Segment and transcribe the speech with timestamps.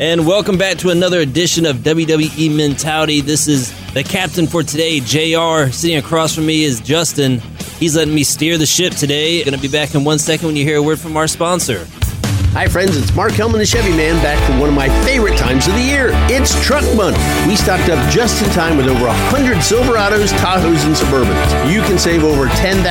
[0.00, 3.20] And welcome back to another edition of WWE Mentality.
[3.20, 5.70] This is the captain for today, JR.
[5.70, 7.40] Sitting across from me is Justin.
[7.78, 9.42] He's letting me steer the ship today.
[9.44, 11.86] To be back in one second when you hear a word from our sponsor.
[12.52, 12.98] Hi, friends.
[12.98, 15.80] It's Mark Hellman, the Chevy Man, back for one of my favorite times of the
[15.80, 16.10] year.
[16.28, 17.16] It's Truck Month.
[17.48, 21.72] We stocked up just in time with over 100 Silverados, Tahoes, and Suburbans.
[21.72, 22.84] You can save over $10,000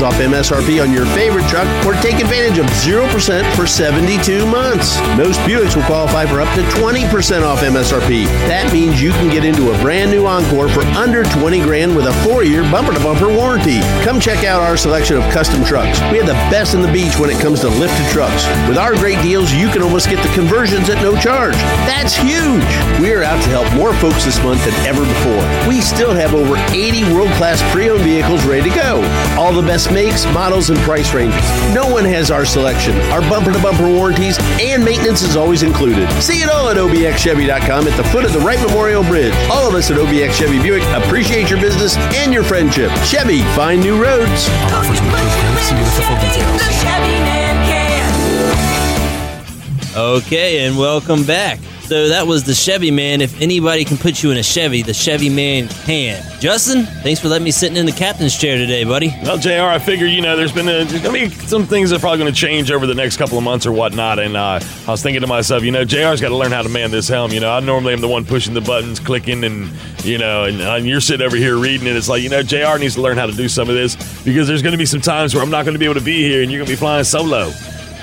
[0.00, 3.04] off MSRP on your favorite truck or take advantage of 0%
[3.52, 4.96] for 72 months.
[5.20, 8.24] Most Buicks will qualify for up to 20% off MSRP.
[8.48, 12.06] That means you can get into a brand new Encore for under 20 grand with
[12.06, 13.80] a four year bumper to bumper warranty.
[14.00, 16.00] Come check out our selection of custom trucks.
[16.10, 18.48] We have the best in the beach when it comes to lifted trucks.
[18.66, 21.54] With our great deals, you can almost get the conversions at no charge.
[21.86, 22.64] That's huge.
[23.00, 25.68] We're out to help more folks this month than ever before.
[25.68, 29.02] We still have over 80 world class pre owned vehicles ready to go.
[29.38, 31.40] All the best makes, models, and price ranges.
[31.74, 36.10] No one has our selection, our bumper to bumper warranties, and maintenance is always included.
[36.22, 39.34] See it all at obxchevy.com at the foot of the Wright Memorial Bridge.
[39.50, 42.90] All of us at OBX Chevy Buick appreciate your business and your friendship.
[43.04, 44.48] Chevy, find new roads.
[49.96, 51.60] Okay, and welcome back.
[51.82, 53.20] So that was the Chevy Man.
[53.20, 56.20] If anybody can put you in a Chevy, the Chevy Man can.
[56.40, 59.14] Justin, thanks for letting me sit in the captain's chair today, buddy.
[59.22, 61.96] Well, Jr., I figure you know there's been a, there's gonna be some things that
[61.96, 64.58] are probably going to change over the next couple of months or whatnot, and uh,
[64.60, 67.06] I was thinking to myself, you know, Jr's got to learn how to man this
[67.06, 67.30] helm.
[67.30, 69.70] You know, I normally am the one pushing the buttons, clicking, and
[70.02, 71.94] you know, and, uh, you're sitting over here reading it.
[71.94, 73.94] It's like you know, Jr needs to learn how to do some of this
[74.24, 76.00] because there's going to be some times where I'm not going to be able to
[76.00, 77.52] be here, and you're going to be flying solo.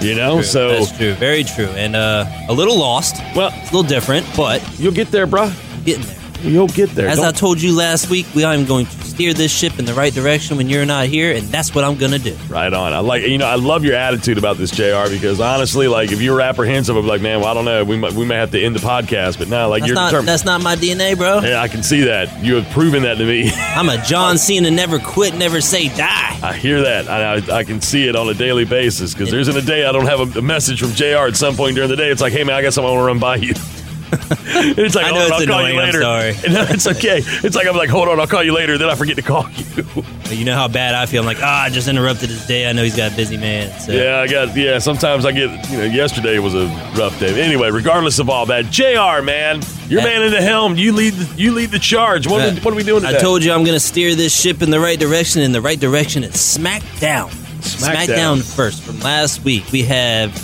[0.02, 3.17] You know, so That's true, very true, and uh, a little lost.
[3.35, 5.53] well, It's a little different, but you'll get there, bruh.
[5.85, 6.20] getting there.
[6.42, 7.08] You'll get there.
[7.08, 9.86] As Don't- I told you last week, we are going to steer this ship in
[9.86, 12.36] the right direction when you're not here, and that's what I'm gonna do.
[12.50, 12.94] Right on.
[12.94, 15.09] I like you know I love your attitude about this, Jr.
[15.09, 17.84] Because honestly, like if you were apprehensive, I'd be like, man, well, I don't know,
[17.84, 19.38] we might, we may have to end the podcast.
[19.38, 20.28] But now, like That's you're not determined.
[20.30, 21.39] that's not my DNA, bro.
[21.42, 22.44] yeah, I can see that.
[22.44, 23.52] You have proven that to me.
[23.58, 26.40] I'm a John Cena, never quit, never say die.
[26.41, 27.08] I hear that.
[27.08, 29.85] I, I, I can see it on a daily basis because there's in a day
[29.85, 31.28] I don't have a, a message from Jr.
[31.28, 32.09] at some point during the day.
[32.09, 33.53] It's like, hey man, I guess I want to run by you.
[34.77, 36.33] it's like, I know on, it's I'll call you annoying, I'm sorry.
[36.51, 37.22] No, it's okay.
[37.23, 38.77] It's like I'm like, hold on, I'll call you later.
[38.77, 40.03] Then I forget to call you.
[40.29, 41.22] You know how bad I feel.
[41.22, 42.69] I'm like, ah, I just interrupted his day.
[42.69, 43.77] I know he's got a busy man.
[43.79, 43.91] So.
[43.91, 44.55] Yeah, I got.
[44.55, 45.49] Yeah, sometimes I get.
[45.69, 46.67] You know, yesterday was a
[46.97, 47.41] rough day.
[47.41, 49.23] Anyway, regardless of all that, Jr.
[49.23, 50.75] Man, you're man in the helm.
[50.75, 51.13] You lead.
[51.13, 52.28] The, you lead the charge.
[52.28, 53.17] What, are we, what are we doing today?
[53.17, 55.61] I told you I'm going to steer this ship in the right direction, In the
[55.61, 57.29] right direction is SmackDown.
[57.61, 58.05] SmackDown.
[58.07, 59.72] SmackDown first from last week.
[59.72, 60.38] We have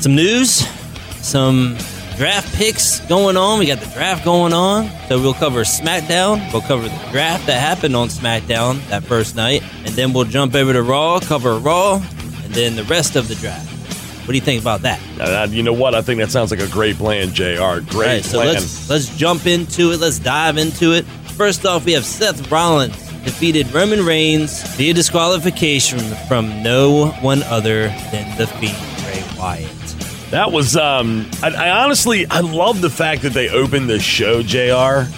[0.00, 0.66] some news,
[1.20, 1.76] some
[2.18, 3.60] draft picks going on.
[3.60, 4.90] We got the draft going on.
[5.08, 6.52] So we'll cover SmackDown.
[6.52, 9.62] We'll cover the draft that happened on SmackDown that first night.
[9.84, 12.02] And then we'll jump over to Raw, cover Raw,
[12.44, 13.66] and then the rest of the draft.
[14.26, 15.00] What do you think about that?
[15.18, 15.94] Uh, you know what?
[15.94, 17.44] I think that sounds like a great plan, Jr.
[17.44, 18.54] Great All right, so plan.
[18.54, 20.00] let's let's jump into it.
[20.00, 21.06] Let's dive into it.
[21.36, 27.88] First off, we have Seth Rollins defeated Roman Reigns via disqualification from no one other
[28.10, 29.77] than the Fiend Bray Wyatt.
[30.30, 34.42] That was um I, I honestly I love the fact that they opened the show,
[34.42, 35.10] JR,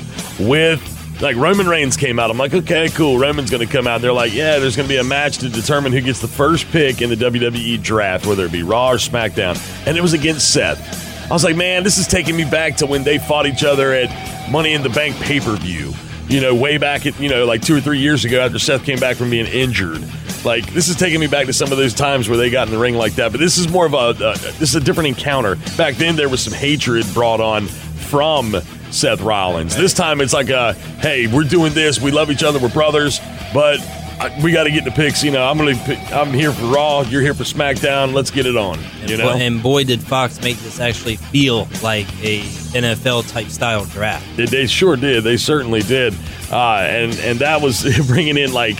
[0.43, 0.87] with
[1.21, 2.31] like Roman Reigns came out.
[2.31, 3.19] I'm like, okay, cool.
[3.19, 4.01] Roman's gonna come out.
[4.01, 7.03] They're like, yeah, there's gonna be a match to determine who gets the first pick
[7.03, 9.59] in the WWE draft, whether it be Raw or SmackDown.
[9.87, 11.11] And it was against Seth.
[11.31, 13.93] I was like, man, this is taking me back to when they fought each other
[13.93, 15.93] at Money in the Bank pay-per-view.
[16.31, 18.85] You know, way back at, you know, like two or three years ago after Seth
[18.85, 20.03] came back from being injured.
[20.45, 22.73] Like this is taking me back to some of those times where they got in
[22.73, 23.33] the ring like that.
[23.33, 25.57] But this is more of a uh, this is a different encounter.
[25.77, 28.57] Back then there was some hatred brought on from
[28.91, 29.77] Seth Rollins.
[29.77, 32.01] This time it's like a hey, we're doing this.
[32.01, 32.59] We love each other.
[32.59, 33.21] We're brothers,
[33.53, 33.79] but
[34.21, 35.25] I, we got to get the picks.
[35.25, 35.73] You know, I'm gonna
[36.13, 37.01] I'm here for Raw.
[37.03, 38.13] You're here for SmackDown.
[38.13, 38.79] Let's get it on.
[39.01, 39.33] And, You know.
[39.33, 42.43] boy, and boy, did Fox make this actually feel like a
[42.73, 44.27] NFL type style draft.
[44.37, 45.25] They, they sure did.
[45.25, 46.15] They certainly did.
[46.53, 48.77] Uh, and and that was bringing in like,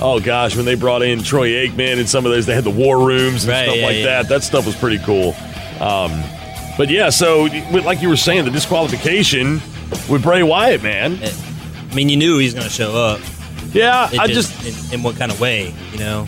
[0.00, 2.70] oh gosh, when they brought in Troy Aikman and some of those, they had the
[2.70, 4.04] war rooms and Right, stuff yeah, like yeah.
[4.22, 4.28] that.
[4.28, 5.34] That stuff was pretty cool.
[5.80, 6.10] Um,
[6.76, 7.44] but yeah, so
[7.84, 9.60] like you were saying, the disqualification
[10.08, 11.18] with Bray Wyatt, man.
[11.22, 13.20] I mean, you knew he was going to show up.
[13.72, 16.26] Yeah, I just in, in what kind of way, you know?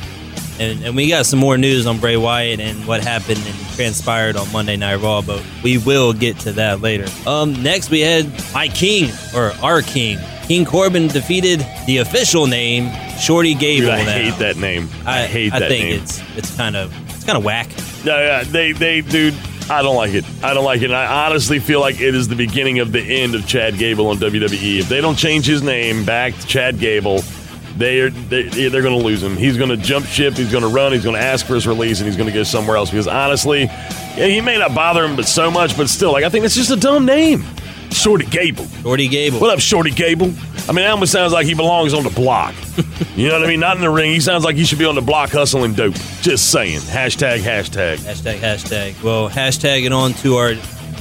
[0.60, 4.36] And, and we got some more news on Bray Wyatt and what happened and transpired
[4.36, 7.06] on Monday Night Raw, but we will get to that later.
[7.26, 12.90] Um, next we had my king or our king, King Corbin defeated the official name
[13.18, 13.86] Shorty Gable.
[13.86, 14.12] dude, I now.
[14.12, 14.88] hate that name.
[15.06, 16.02] I, hate I that think name.
[16.02, 17.70] it's it's kind of it's kind of whack.
[18.04, 19.34] Yeah, yeah, they, they, dude,
[19.70, 20.24] I don't like it.
[20.42, 20.86] I don't like it.
[20.86, 24.08] And I honestly feel like it is the beginning of the end of Chad Gable
[24.08, 24.80] on WWE.
[24.80, 27.22] If they don't change his name back to Chad Gable,
[27.76, 29.36] they are they, they're going to lose him.
[29.36, 30.34] He's going to jump ship.
[30.34, 30.92] He's going to run.
[30.92, 32.90] He's going to ask for his release, and he's going to go somewhere else.
[32.90, 35.76] Because honestly, yeah, he may not bother him, but so much.
[35.76, 37.44] But still, like I think it's just a dumb name,
[37.90, 38.66] Shorty Gable.
[38.66, 39.40] Shorty Gable.
[39.40, 40.32] What up, Shorty Gable?
[40.68, 42.54] I mean, that almost sounds like he belongs on the block.
[43.16, 43.60] you know what I mean?
[43.60, 44.12] Not in the ring.
[44.12, 45.94] He sounds like he should be on the block hustling dope.
[46.20, 46.80] Just saying.
[46.80, 47.96] Hashtag, hashtag.
[47.96, 49.02] Hashtag, hashtag.
[49.02, 50.54] Well, hashtag it on to our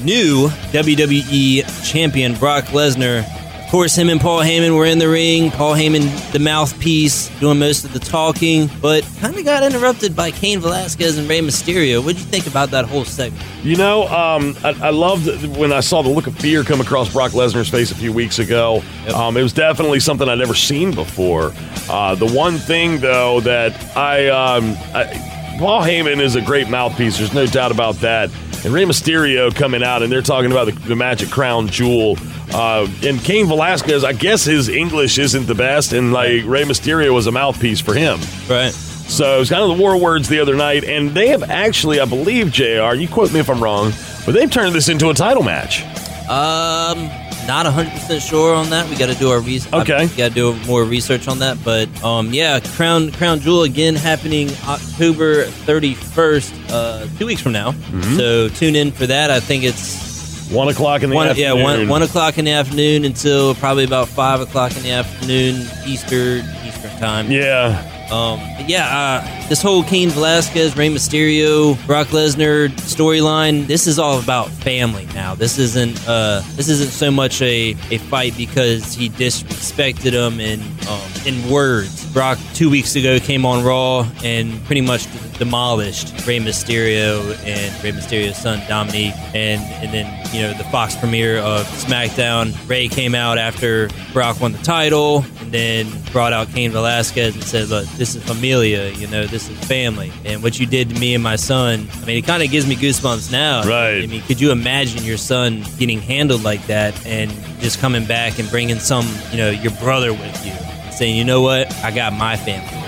[0.03, 3.23] new WWE champion, Brock Lesnar.
[3.71, 5.49] Of course, him and Paul Heyman were in the ring.
[5.49, 10.29] Paul Heyman, the mouthpiece, doing most of the talking, but kind of got interrupted by
[10.29, 12.03] Cain Velasquez and Rey Mysterio.
[12.03, 13.41] What did you think about that whole segment?
[13.63, 17.13] You know, um, I, I loved when I saw the look of fear come across
[17.13, 18.83] Brock Lesnar's face a few weeks ago.
[19.05, 19.15] Yep.
[19.15, 21.53] Um, it was definitely something I'd never seen before.
[21.89, 27.19] Uh, the one thing, though, that I, um, I Paul Heyman is a great mouthpiece.
[27.19, 28.29] There's no doubt about that.
[28.63, 32.17] And Rey Mysterio coming out, and they're talking about the, the at Crown Jewel.
[32.53, 37.13] Uh, and Cain Velasquez, I guess his English isn't the best, and like Rey Mysterio
[37.13, 38.19] was a mouthpiece for him.
[38.47, 38.71] Right.
[38.71, 41.99] So it was kind of the war words the other night, and they have actually,
[41.99, 42.93] I believe, Jr.
[42.93, 43.91] You quote me if I'm wrong,
[44.25, 45.83] but they've turned this into a title match.
[46.29, 47.09] Um,
[47.51, 48.89] not 100% sure on that.
[48.89, 49.73] We got to do our research.
[49.73, 50.07] Okay.
[50.15, 51.57] Got to do more research on that.
[51.65, 57.71] But um, yeah, Crown Crown Jewel again happening October 31st, uh, two weeks from now.
[57.73, 58.15] Mm-hmm.
[58.15, 59.31] So tune in for that.
[59.31, 61.57] I think it's One o'clock in the one, afternoon.
[61.57, 65.67] yeah, one, one o'clock in the afternoon until probably about five o'clock in the afternoon
[65.85, 67.29] Easter Eastern time.
[67.31, 67.83] Yeah.
[68.11, 68.87] Um, yeah,
[69.23, 73.67] uh, this whole Cain Velasquez, Rey Mysterio, Brock Lesnar storyline.
[73.67, 75.33] This is all about family now.
[75.33, 80.59] This isn't uh, this isn't so much a, a fight because he disrespected him in
[80.89, 82.05] um, in words.
[82.11, 85.07] Brock two weeks ago came on Raw and pretty much
[85.41, 90.95] demolished Rey Mysterio and Rey Mysterio's son Dominique, and and then you know the Fox
[90.95, 92.53] premiere of SmackDown.
[92.69, 97.43] Rey came out after Brock won the title, and then brought out Cain Velasquez and
[97.43, 98.91] said, "Look, this is familia.
[98.91, 100.11] You know, this is family.
[100.25, 102.67] And what you did to me and my son, I mean, it kind of gives
[102.67, 103.63] me goosebumps now.
[103.63, 104.03] Right.
[104.03, 108.37] I mean, could you imagine your son getting handled like that and just coming back
[108.37, 110.53] and bringing some, you know, your brother with you,
[110.91, 112.80] saying, you know what, I got my family.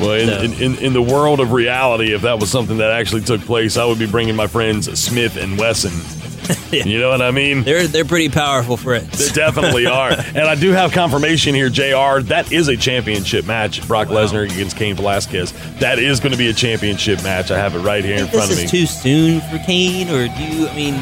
[0.00, 2.90] Well, in, So- in, in, in the world of reality, if that was something that
[2.90, 5.92] actually took place, I would be bringing my friends Smith and Wesson.
[6.72, 6.84] Yeah.
[6.84, 7.62] You know what I mean?
[7.62, 9.16] They're they're pretty powerful friends.
[9.18, 10.10] They definitely are.
[10.10, 12.22] And I do have confirmation here, JR.
[12.26, 13.86] That is a championship match.
[13.86, 15.52] Brock Lesnar against Cain Velasquez.
[15.78, 17.52] That is going to be a championship match.
[17.52, 18.80] I have it right here in front this of is me.
[18.80, 20.66] too soon for Cain, or do you?
[20.68, 20.94] I mean,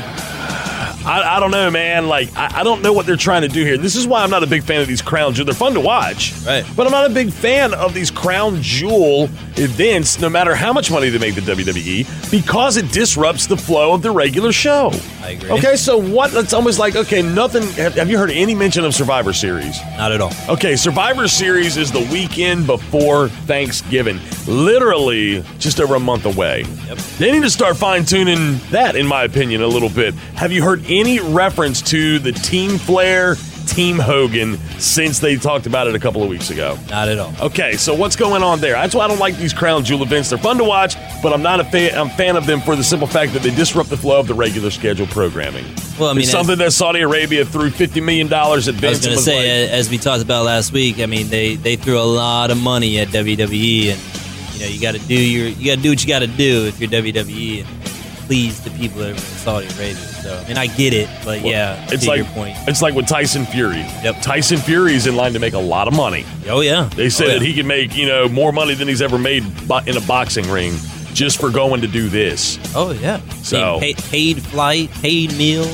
[1.08, 2.06] I, I don't know, man.
[2.06, 3.78] Like, I, I don't know what they're trying to do here.
[3.78, 5.46] This is why I'm not a big fan of these crown jewel.
[5.46, 6.64] They're fun to watch, Right.
[6.76, 9.25] But I'm not a big fan of these crown jewel
[9.56, 13.94] events, no matter how much money they make the WWE, because it disrupts the flow
[13.94, 14.90] of the regular show.
[15.22, 15.50] I agree.
[15.50, 16.32] Okay, so what?
[16.34, 17.62] It's almost like okay, nothing.
[17.72, 19.78] Have, have you heard any mention of Survivor Series?
[19.96, 20.32] not at all.
[20.49, 26.64] Okay, Survivor Series is the weekend before Thanksgiving, literally just over a month away.
[26.87, 26.99] Yep.
[27.19, 30.14] They need to start fine tuning that, in my opinion, a little bit.
[30.37, 33.36] Have you heard any reference to the Team Flair,
[33.66, 36.78] Team Hogan since they talked about it a couple of weeks ago?
[36.90, 37.32] Not at all.
[37.40, 38.72] Okay, so what's going on there?
[38.72, 40.30] That's why I don't like these crown jewel events.
[40.30, 41.96] They're fun to watch, but I'm not a fan.
[41.96, 44.26] I'm a fan of them for the simple fact that they disrupt the flow of
[44.26, 45.64] the regular schedule programming.
[46.00, 48.88] Well, I mean, it's as- something that Saudi Arabia threw fifty million dollars at I
[48.88, 49.04] was Vince.
[49.06, 51.98] going to say, like, as we talked about last week, I mean, they they threw
[51.98, 55.66] a lot of money at WWE, and you know, you got to do your you
[55.66, 57.88] got to do what you got to do if you're WWE and
[58.28, 59.94] please the people over in Saudi Arabia.
[59.94, 62.56] So, and I get it, but yeah, it's like your point.
[62.69, 63.79] it's like with Tyson Fury.
[63.79, 64.20] Yep.
[64.20, 66.26] Tyson Fury is in line to make a lot of money.
[66.46, 67.38] Oh yeah, They oh, said oh, yeah.
[67.38, 69.44] that he can make you know more money than he's ever made
[69.86, 70.74] in a boxing ring
[71.14, 72.58] just for going to do this.
[72.76, 73.20] Oh yeah.
[73.43, 75.64] So- paid, paid flight, paid meal.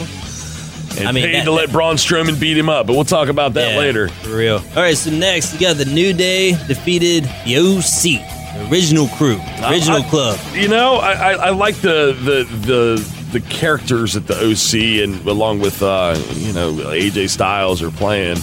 [0.97, 3.29] And I mean, paid that- to let Braun Strowman beat him up, but we'll talk
[3.29, 4.09] about that Yeah, later.
[4.09, 4.59] For real.
[4.59, 8.21] All right, so next we got the New Day defeated the OC,
[8.55, 10.41] the original crew, the original I- club.
[10.53, 15.27] You know, I, I, I like the, the the the characters at the OC, and
[15.27, 18.39] along with uh, you know AJ Styles are playing.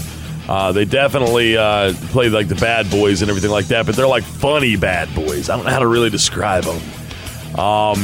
[0.47, 4.07] Uh, they definitely uh, play like the bad boys and everything like that, but they're
[4.07, 5.49] like funny bad boys.
[5.49, 6.81] I don't know how to really describe them.
[7.57, 7.99] Um,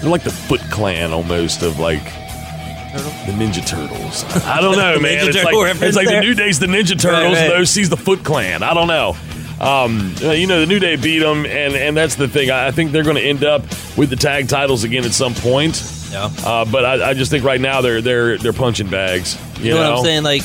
[0.00, 4.24] they're like the Foot Clan almost of like the Ninja Turtles.
[4.44, 5.24] I don't know, man.
[5.24, 6.20] Ninja it's like, it's like the.
[6.20, 7.36] New Day's the Ninja Turtles, right.
[7.36, 8.62] and the OC's the Foot Clan.
[8.62, 9.16] I don't know.
[9.60, 12.50] Um, you know, the New Day beat them, and, and that's the thing.
[12.50, 13.62] I think they're going to end up
[13.96, 15.82] with the tag titles again at some point.
[16.10, 16.30] Yeah.
[16.44, 19.36] Uh, but I, I just think right now they're they're they're punching bags.
[19.58, 20.22] You, You know, what I'm saying?
[20.22, 20.42] Like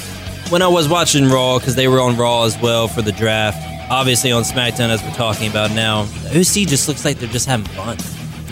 [0.49, 3.69] when I was watching Raw, because they were on Raw as well for the draft.
[3.89, 6.01] Obviously on SmackDown, as we're talking about now,
[6.31, 7.97] OC just looks like they're just having fun.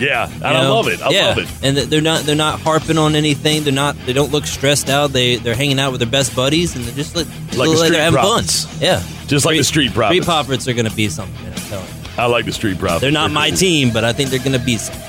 [0.02, 0.74] Yeah, I know?
[0.74, 1.00] love it.
[1.02, 1.28] I Yeah.
[1.28, 1.48] love it.
[1.62, 3.64] And they're not they're not harping on anything.
[3.64, 5.12] They're not they don't look stressed out.
[5.12, 7.90] They they're hanging out with their best buddies and they're just like, Like the like
[7.92, 8.64] they're having Profits.
[8.66, 8.78] fun.
[8.80, 10.24] Yeah, Just like the Street Street Profits.
[10.26, 11.34] Profits are going to be something.
[11.42, 11.92] man, I'm telling you.
[12.18, 13.00] I like the Street Profits.
[13.02, 13.58] They're not my cool.
[13.64, 15.00] team, but I think they're going to be something.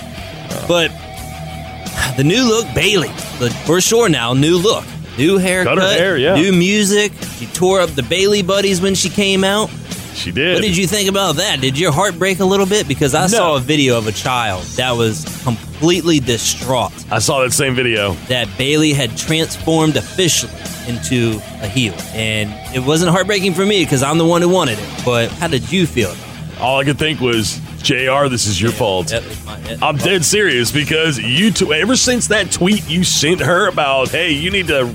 [0.67, 0.89] But
[2.17, 3.09] the new look Bayley,
[3.39, 4.85] the, for sure now, new look,
[5.17, 6.35] new haircut, Cut her hair, yeah.
[6.35, 7.11] new music.
[7.39, 9.69] She tore up the Bayley buddies when she came out.
[10.15, 10.55] She did.
[10.55, 11.59] What did you think about that?
[11.61, 12.87] Did your heart break a little bit?
[12.87, 17.51] Because I saw a video of a child that was completely distraught I saw that
[17.53, 18.13] same video.
[18.29, 20.51] that Bayley had transformed officially
[20.87, 21.93] into a heel.
[22.13, 25.01] And it wasn't heartbreaking for me because I'm the one who wanted it.
[25.05, 26.13] But how did you feel?
[26.59, 28.27] All I could think was, Jr.
[28.29, 29.07] This is your fault.
[29.07, 33.39] That my- that- I'm dead serious because you t- ever since that tweet you sent
[33.41, 34.93] her about, hey, you need to.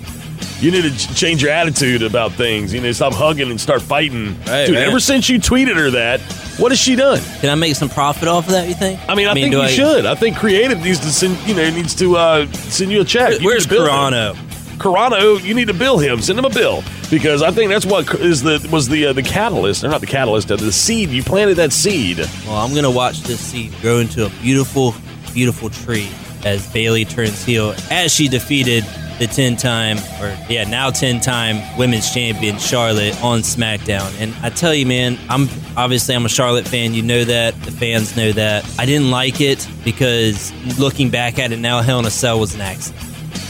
[0.61, 2.75] You need to change your attitude about things.
[2.75, 4.37] You need to stop hugging and start fighting.
[4.41, 4.89] Right, Dude, right.
[4.89, 6.21] ever since you tweeted her that,
[6.59, 7.21] what has she done?
[7.41, 8.99] Can I make some profit off of that, you think?
[9.09, 10.05] I mean, I, think do you should.
[10.05, 11.39] I think creative needs to send.
[11.47, 13.35] You know, needs to uh, send you a check.
[13.35, 13.91] You need Where's to bill him.
[13.91, 14.35] Carano?
[14.79, 16.21] Carano, you need to bill him.
[16.21, 19.23] Send him a bill because I think that's what is the was the uh, the
[19.23, 21.11] catalyst, or not the catalyst, uh, the seed.
[21.11, 22.19] You planted that seed.
[22.19, 24.95] Well, I'm going to watch this seed grow into a beautiful,
[25.33, 26.09] beautiful tree
[26.45, 28.85] as Bayley turns heel as she defeated
[29.19, 34.21] the 10 time, or yeah, now 10 time women's champion Charlotte on SmackDown.
[34.21, 36.95] And I tell you, man, I'm obviously I'm a Charlotte fan.
[36.95, 37.61] You know that.
[37.63, 38.65] The fans know that.
[38.79, 42.55] I didn't like it because looking back at it now, Hell in a Cell was
[42.55, 43.05] an accident.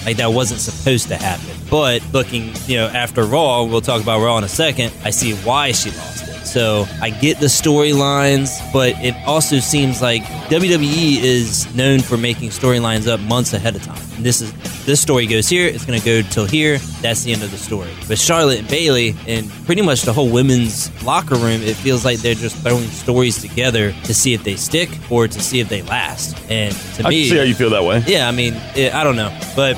[0.04, 1.54] Like that wasn't supposed to happen.
[1.70, 4.92] But looking, you know, after Raw, we'll talk about Raw in a second.
[5.04, 6.27] I see why she lost.
[6.52, 12.50] So I get the storylines, but it also seems like WWE is known for making
[12.50, 14.02] storylines up months ahead of time.
[14.16, 14.52] And this is
[14.86, 16.78] this story goes here, it's going to go till here.
[17.02, 17.90] That's the end of the story.
[18.08, 22.20] But Charlotte and Bayley and pretty much the whole women's locker room, it feels like
[22.20, 25.82] they're just throwing stories together to see if they stick or to see if they
[25.82, 26.34] last.
[26.50, 28.02] And to I me, see how you feel that way.
[28.06, 29.76] yeah, I mean, it, I don't know, but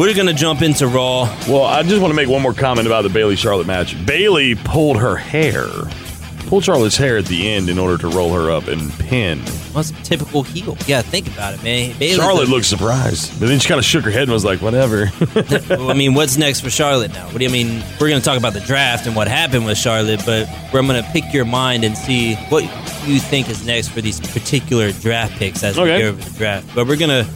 [0.00, 1.24] we're gonna jump into Raw.
[1.48, 3.94] Well, I just want to make one more comment about the Bayley Charlotte match.
[4.06, 5.66] Bayley pulled her hair,
[6.46, 9.38] pulled Charlotte's hair at the end in order to roll her up and pin.
[9.72, 10.76] What's typical heel?
[10.86, 11.94] Yeah, think about it, man.
[11.98, 14.44] Bayley's Charlotte a- looked surprised, but then she kind of shook her head and was
[14.44, 15.12] like, "Whatever."
[15.70, 17.26] I mean, what's next for Charlotte now?
[17.26, 17.82] What do you mean?
[18.00, 21.32] We're gonna talk about the draft and what happened with Charlotte, but I'm gonna pick
[21.34, 22.64] your mind and see what
[23.06, 26.00] you think is next for these particular draft picks as we Okay.
[26.02, 26.66] go over the draft.
[26.74, 27.26] But we're gonna.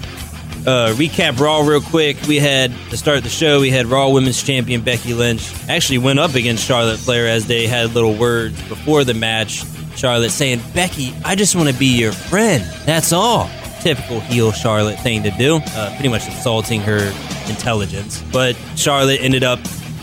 [0.67, 2.17] Uh, recap Raw real quick.
[2.27, 3.61] We had to start the show.
[3.61, 7.67] We had Raw Women's Champion Becky Lynch actually went up against Charlotte Flair as they
[7.67, 9.63] had little words before the match.
[9.95, 12.65] Charlotte saying, "Becky, I just want to be your friend.
[12.87, 15.57] That's all." Typical heel Charlotte thing to do.
[15.77, 17.13] Uh, pretty much insulting her
[17.49, 18.23] intelligence.
[18.33, 19.59] But Charlotte ended up,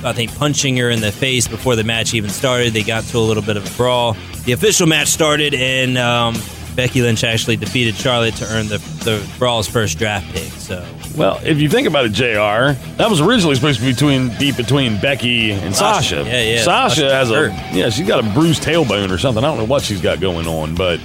[0.06, 2.74] I think, punching her in the face before the match even started.
[2.74, 4.16] They got to a little bit of a brawl.
[4.46, 6.36] The official match started, and um,
[6.76, 10.52] Becky Lynch actually defeated Charlotte to earn the, the Brawl's first draft pick.
[10.54, 10.86] So
[11.18, 12.80] well, if you think about it, Jr.
[12.98, 16.24] That was originally supposed to be between deep between Becky and Sasha.
[16.24, 16.30] Sasha.
[16.30, 16.64] Yeah, yeah.
[16.64, 19.44] Sasha Sasha has a yeah, she's got a bruised tailbone or something.
[19.44, 21.00] I don't know what she's got going on, but.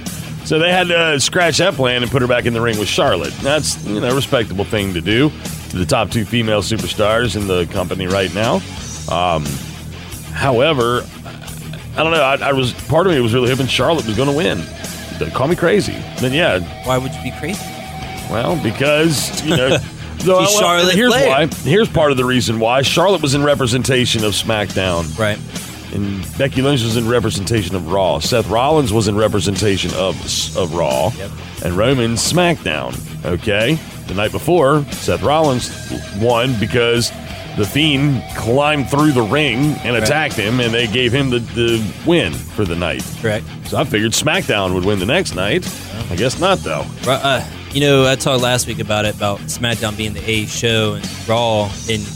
[0.45, 2.87] So they had to scratch that plan and put her back in the ring with
[2.87, 3.33] Charlotte.
[3.41, 5.29] That's you know a respectable thing to do
[5.71, 8.61] to the top two female superstars in the company right now.
[9.11, 9.43] Um,
[10.31, 11.01] however,
[11.97, 12.21] I don't know.
[12.21, 14.59] I, I was part of me was really hoping Charlotte was going to win.
[15.33, 15.95] Call me crazy.
[16.19, 17.61] Then yeah, why would you be crazy?
[18.29, 19.77] well, because you know.
[20.19, 21.29] so, Charlotte here's Flair.
[21.29, 21.47] why.
[21.63, 25.39] Here's part of the reason why Charlotte was in representation of SmackDown, Right.
[25.93, 28.19] and Becky Lynch was in representation of Raw.
[28.19, 30.15] Seth Rollins was in representation of
[30.57, 31.31] of Raw, Yep.
[31.65, 32.97] and Roman SmackDown.
[33.25, 35.71] Okay, the night before, Seth Rollins
[36.19, 37.11] won because
[37.57, 41.93] the Fiend climbed through the ring and attacked him, and they gave him the, the
[42.05, 43.03] win for the night.
[43.19, 43.45] Correct.
[43.65, 45.67] So I figured SmackDown would win the next night.
[46.11, 46.85] I guess not, though.
[47.05, 50.45] Right, uh, you know, I talked last week about it about SmackDown being the A
[50.45, 52.07] show and Raw, and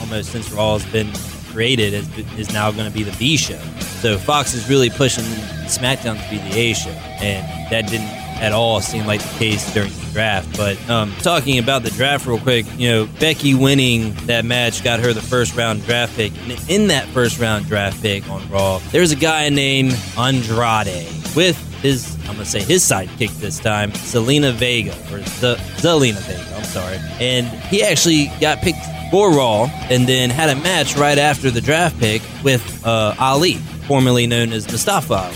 [0.00, 1.12] almost since Raw has been
[1.52, 3.58] created, is, is now going to be the B show.
[4.00, 5.24] So Fox is really pushing
[5.64, 9.72] SmackDown to be the A show, and that didn't at all seem like the case
[9.72, 10.56] during the draft.
[10.56, 15.00] But um, talking about the draft real quick, you know, Becky winning that match got
[15.00, 16.32] her the first round draft pick.
[16.42, 21.56] And in that first round draft pick on Raw, there's a guy named Andrade with
[21.82, 26.56] his, I'm going to say his sidekick this time, Selena Vega, or Z- Zelina Vega,
[26.56, 26.98] I'm sorry.
[27.20, 31.60] And he actually got picked for Raw and then had a match right after the
[31.60, 33.54] draft pick with uh, Ali,
[33.86, 35.32] formerly known as Mustafa.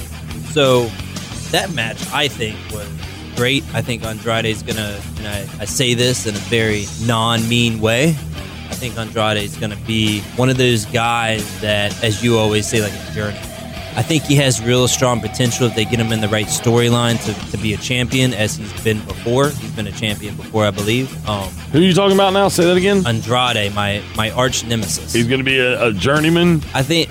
[0.50, 0.90] So
[1.52, 2.88] that match, I think, was
[3.36, 3.64] great.
[3.72, 8.08] I think Andrade's gonna, and I, I say this in a very non-mean way.
[8.68, 12.82] I think Andrade is gonna be one of those guys that, as you always say,
[12.82, 13.38] like a journey.
[13.94, 17.22] I think he has real strong potential if they get him in the right storyline
[17.26, 19.50] to, to be a champion, as he's been before.
[19.50, 21.12] He's been a champion before, I believe.
[21.28, 22.48] Um, Who are you talking about now?
[22.48, 23.06] Say that again.
[23.06, 25.12] Andrade, my my arch nemesis.
[25.12, 26.62] He's going to be a, a journeyman.
[26.72, 27.10] I think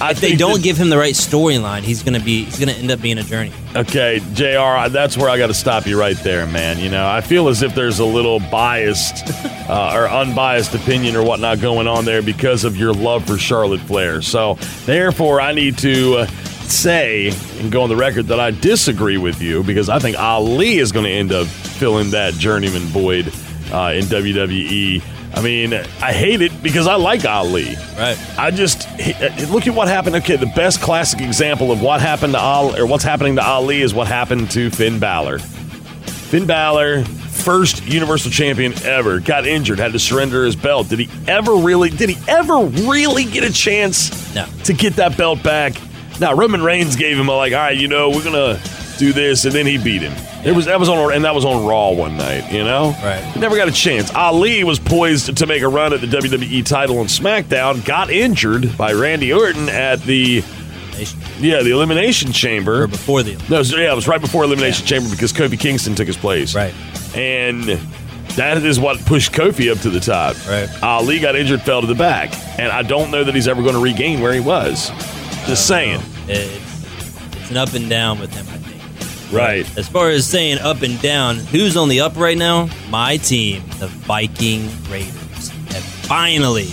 [0.00, 2.72] I if they don't that- give him the right storyline, he's gonna be he's gonna
[2.72, 3.52] end up being a journey.
[3.74, 6.78] Okay, JR, that's where I got to stop you right there, man.
[6.78, 9.22] You know, I feel as if there's a little biased
[9.68, 13.80] uh, or unbiased opinion or whatnot going on there because of your love for Charlotte
[13.80, 14.22] Flair.
[14.22, 14.54] So,
[14.86, 19.40] therefore, I need to uh, say and go on the record that I disagree with
[19.42, 23.28] you because I think Ali is going to end up filling that journeyman void
[23.72, 25.02] uh, in WWE.
[25.34, 27.76] I mean, I hate it because I like Ali.
[27.96, 28.18] Right.
[28.38, 30.16] I just uh, look at what happened.
[30.16, 33.82] Okay, the best classic example of what happened to Ali or what's happening to Ali
[33.82, 35.38] is what happened to Finn Balor.
[35.38, 40.88] Finn Balor, first Universal Champion ever, got injured, had to surrender his belt.
[40.88, 41.90] Did he ever really?
[41.90, 44.46] Did he ever really get a chance No.
[44.64, 45.74] to get that belt back?
[46.20, 48.58] Now Roman Reigns gave him a like, all right, you know, we're gonna
[48.96, 50.12] do this, and then he beat him.
[50.44, 52.94] It was that was on and that was on Raw one night, you know.
[53.02, 53.36] Right.
[53.36, 54.14] Never got a chance.
[54.14, 58.76] Ali was poised to make a run at the WWE title on SmackDown, got injured
[58.78, 60.44] by Randy Orton at the
[61.38, 62.84] yeah the Elimination Chamber.
[62.84, 66.06] Or before the No, yeah, it was right before Elimination Chamber because Kofi Kingston took
[66.06, 66.54] his place.
[66.54, 66.74] Right.
[67.16, 67.64] And
[68.36, 70.36] that is what pushed Kofi up to the top.
[70.46, 70.68] Right.
[70.82, 72.32] Ali got injured, fell to the back.
[72.58, 74.90] And I don't know that he's ever going to regain where he was.
[75.46, 76.00] Just saying.
[76.28, 78.57] It's, it's an up and down with him.
[79.32, 79.66] Right.
[79.76, 82.68] As far as saying up and down, who's on the up right now?
[82.88, 86.68] My team, the Viking Raiders, have finally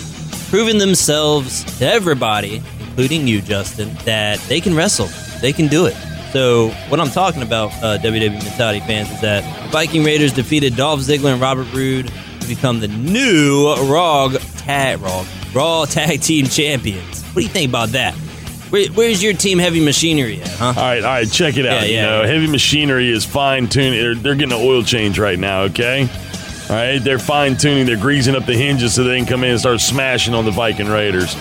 [0.50, 5.10] proven themselves to everybody, including you, Justin, that they can wrestle.
[5.42, 5.96] They can do it.
[6.32, 10.76] So, what I'm talking about, uh, WWE Mentality fans, is that the Viking Raiders defeated
[10.76, 16.46] Dolph Ziggler and Robert Roode to become the new Raw Tag Raw, Raw Tag Team
[16.48, 17.24] Champions.
[17.28, 18.16] What do you think about that?
[18.75, 20.65] Where, where's your team Heavy Machinery at, huh?
[20.65, 21.84] All right, all right, check it out.
[21.84, 22.05] Yeah, you yeah.
[22.08, 23.98] know, heavy machinery is fine tuning.
[23.98, 26.01] They're, they're getting an oil change right now, okay?
[26.70, 27.86] All right, they're fine tuning.
[27.86, 30.51] They're greasing up the hinges so they can come in and start smashing on the
[30.51, 31.38] Viking Raiders.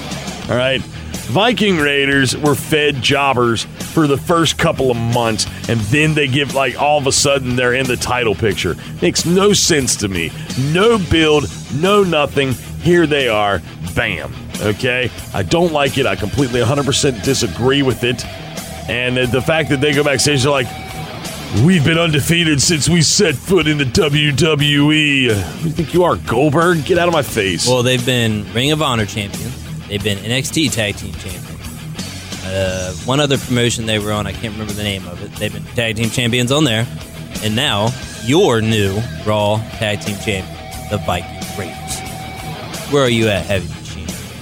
[0.49, 6.15] All right, Viking Raiders were fed jobbers for the first couple of months, and then
[6.15, 8.77] they give like all of a sudden they're in the title picture.
[9.03, 10.31] Makes no sense to me.
[10.71, 12.53] No build, no nothing.
[12.83, 13.61] Here they are,
[13.97, 14.33] bam.
[14.65, 16.07] Okay, I don't like it.
[16.07, 18.25] I completely 100% disagree with it.
[18.89, 20.69] And the fact that they go backstage, they're like,
[21.63, 25.33] We've been undefeated since we set foot in the WWE.
[25.33, 26.85] Who you think you are, Goldberg?
[26.85, 27.69] Get out of my face.
[27.69, 29.87] Well, they've been Ring of Honor champions.
[29.87, 32.45] They've been NXT Tag Team champions.
[32.45, 35.31] Uh, one other promotion they were on, I can't remember the name of it.
[35.37, 36.89] They've been Tag Team champions on there.
[37.43, 37.91] And now,
[38.25, 40.45] your new Raw Tag Team champion,
[40.91, 42.01] the Viking Raiders.
[42.91, 43.84] Where are you at, Heavy?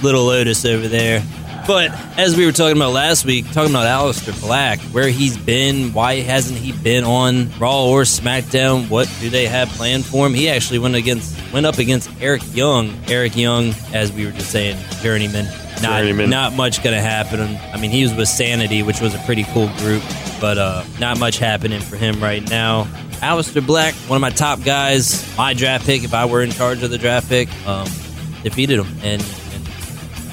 [0.03, 1.23] Little Otis over there.
[1.65, 5.93] But as we were talking about last week, talking about Aleister Black, where he's been,
[5.93, 8.89] why hasn't he been on Raw or SmackDown?
[8.89, 10.33] What do they have planned for him?
[10.33, 12.93] He actually went against went up against Eric Young.
[13.07, 15.45] Eric Young, as we were just saying, journeyman.
[15.81, 16.29] Not, Journeyman.
[16.29, 17.57] not much gonna happen.
[17.73, 20.03] I mean, he was with Sanity, which was a pretty cool group,
[20.41, 22.85] but uh, not much happening for him right now.
[23.21, 26.03] Aleister Black, one of my top guys, my draft pick.
[26.03, 27.85] If I were in charge of the draft pick, um,
[28.43, 29.42] defeated him, and, and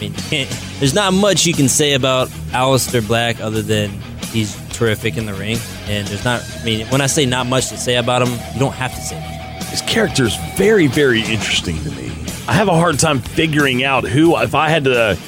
[0.00, 0.14] I mean,
[0.78, 3.90] there's not much you can say about Aleister Black other than
[4.32, 5.58] he's terrific in the ring.
[5.86, 8.60] And there's not, I mean, when I say not much to say about him, you
[8.60, 9.64] don't have to say much.
[9.68, 12.06] His character is very, very interesting to me.
[12.48, 15.18] I have a hard time figuring out who, if I had to,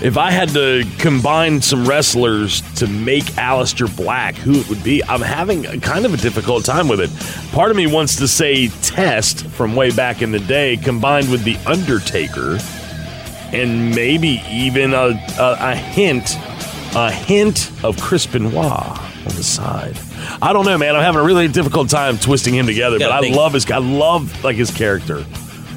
[0.00, 5.02] if I had to combine some wrestlers to make Aleister Black, who it would be.
[5.04, 7.10] I'm having a, kind of a difficult time with it.
[7.52, 11.44] Part of me wants to say Test from way back in the day, combined with
[11.44, 12.58] the Undertaker,
[13.52, 16.36] and maybe even a, a, a hint,
[16.94, 19.98] a hint of Chris Benoit on the side.
[20.40, 20.96] I don't know, man.
[20.96, 23.70] I'm having a really difficult time twisting him together, but I think- love his.
[23.70, 25.24] I love like his character.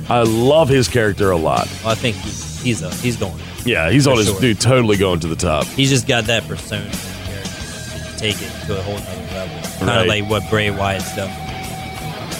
[0.07, 1.67] I love his character a lot.
[1.83, 2.29] Well, I think he,
[2.69, 3.33] he's a, he's going.
[3.65, 4.39] Yeah, he's on his sure.
[4.39, 5.65] dude, totally going to the top.
[5.65, 9.61] He's just got that persona and character to take it to a whole other level.
[9.79, 10.01] Kind Right.
[10.01, 11.29] of like what Bray Wyatt's done.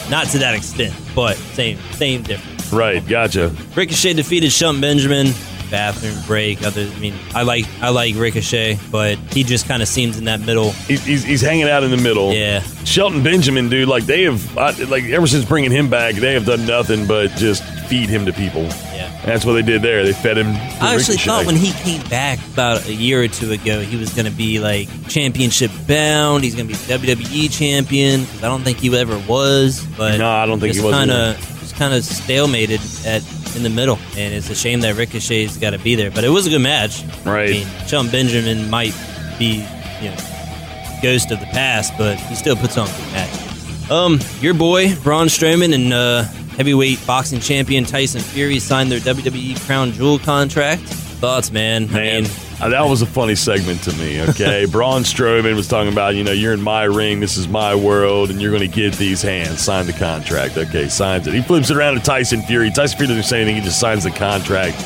[0.08, 2.55] Not to that extent, but same same difference.
[2.72, 3.54] Right, gotcha.
[3.74, 5.28] Ricochet defeated Shelton Benjamin.
[5.70, 6.62] Bathroom break.
[6.64, 10.26] Other, I mean, I like I like Ricochet, but he just kind of seems in
[10.26, 10.70] that middle.
[10.70, 12.32] He's, he's, he's hanging out in the middle.
[12.32, 12.60] Yeah.
[12.84, 16.44] Shelton Benjamin, dude, like they have, I, like ever since bringing him back, they have
[16.46, 18.62] done nothing but just feed him to people.
[18.62, 19.12] Yeah.
[19.12, 20.04] And that's what they did there.
[20.04, 20.52] They fed him.
[20.54, 21.24] to I actually Ricochet.
[21.30, 24.36] thought when he came back about a year or two ago, he was going to
[24.36, 26.44] be like championship bound.
[26.44, 28.20] He's going to be WWE champion.
[28.38, 29.84] I don't think he ever was.
[29.98, 31.36] But No, I don't think he was Kind of,
[31.76, 33.22] kind of stalemated at
[33.56, 36.10] in the middle, and it's a shame that Ricochet's got to be there.
[36.10, 37.02] But it was a good match.
[37.24, 37.48] Right.
[37.48, 38.94] I mean, Shelton Benjamin might
[39.38, 39.66] be,
[40.02, 40.16] you know,
[41.02, 43.90] ghost of the past, but he still puts on good matches.
[43.90, 46.24] Um, your boy Braun Strowman and uh,
[46.56, 50.82] heavyweight boxing champion Tyson Fury signed their WWE Crown Jewel contract.
[50.82, 51.90] Thoughts, man?
[51.90, 54.22] Man, I mean, Uh, that was a funny segment to me.
[54.22, 57.74] Okay, Braun Strowman was talking about, you know, you're in my ring, this is my
[57.74, 59.60] world, and you're going to get these hands.
[59.60, 60.56] Sign the contract.
[60.56, 61.34] Okay, signs it.
[61.34, 62.70] He flips it around to Tyson Fury.
[62.70, 63.56] Tyson Fury doesn't say anything.
[63.56, 64.80] He just signs the contract,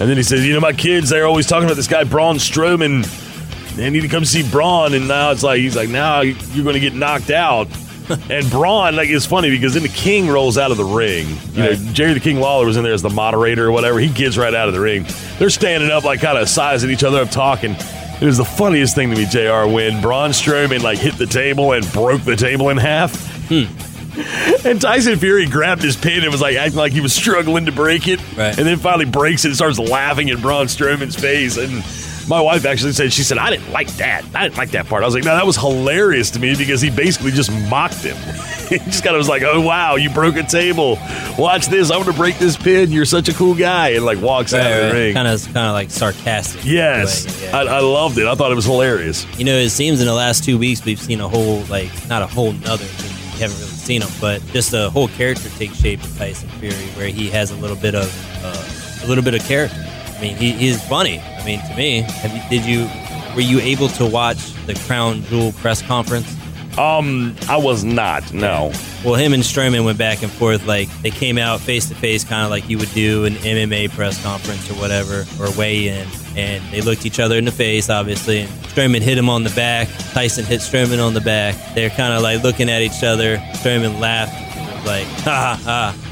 [0.00, 2.36] and then he says, you know, my kids, they're always talking about this guy Braun
[2.36, 3.06] Strowman.
[3.74, 6.74] They need to come see Braun, and now it's like he's like, now you're going
[6.74, 7.68] to get knocked out.
[8.30, 11.28] and Braun, like, it's funny because then the King rolls out of the ring.
[11.54, 11.80] You Right.
[11.80, 13.98] know, Jerry the King Lawler was in there as the moderator or whatever.
[13.98, 15.06] He gets right out of the ring.
[15.38, 17.72] They're standing up, like, kind of sizing each other up, talking.
[18.20, 19.68] It was the funniest thing to me, Jr.
[19.72, 23.14] When Braun Strowman like hit the table and broke the table in half.
[23.48, 23.64] Hmm.
[24.64, 27.72] And Tyson Fury grabbed his pin and was like acting like he was struggling to
[27.72, 28.20] break it.
[28.36, 28.56] Right.
[28.56, 31.56] And then finally breaks it and starts laughing in Braun Strowman's face.
[31.56, 31.82] And
[32.28, 34.24] my wife actually said, she said, I didn't like that.
[34.34, 35.02] I didn't like that part.
[35.02, 38.16] I was like, no, that was hilarious to me because he basically just mocked him.
[38.68, 40.98] he just kind of was like, oh, wow, you broke a table.
[41.38, 41.90] Watch this.
[41.90, 42.90] I'm going to break this pin.
[42.90, 43.90] You're such a cool guy.
[43.90, 45.14] And like walks out of the ring.
[45.14, 46.64] kind of, kind of like sarcastic.
[46.64, 47.42] yes.
[47.42, 47.56] yeah.
[47.56, 48.26] I, I loved it.
[48.26, 49.26] I thought it was hilarious.
[49.38, 52.22] You know, it seems in the last two weeks we've seen a whole, like, not
[52.22, 56.02] a whole nother, we haven't really seen him, but just a whole character take shape
[56.02, 58.08] in Tyson Fury, where he has a little bit of,
[58.44, 59.76] uh, a little bit of character.
[60.16, 61.20] I mean, he, he's funny.
[61.20, 62.88] I mean, to me, have you, did you,
[63.34, 66.34] were you able to watch the Crown Jewel press conference?
[66.78, 68.32] Um, I was not.
[68.32, 68.72] No.
[69.04, 70.66] Well, him and Strowman went back and forth.
[70.66, 73.90] Like they came out face to face, kind of like you would do an MMA
[73.90, 76.08] press conference or whatever, or weigh in.
[76.36, 78.40] And they looked each other in the face, obviously.
[78.40, 79.88] And Strowman hit him on the back.
[80.12, 81.54] Tyson hit Strowman on the back.
[81.74, 83.36] They're kind of like looking at each other.
[83.54, 84.32] Strowman laughed,
[84.74, 86.03] was like ha ha ha.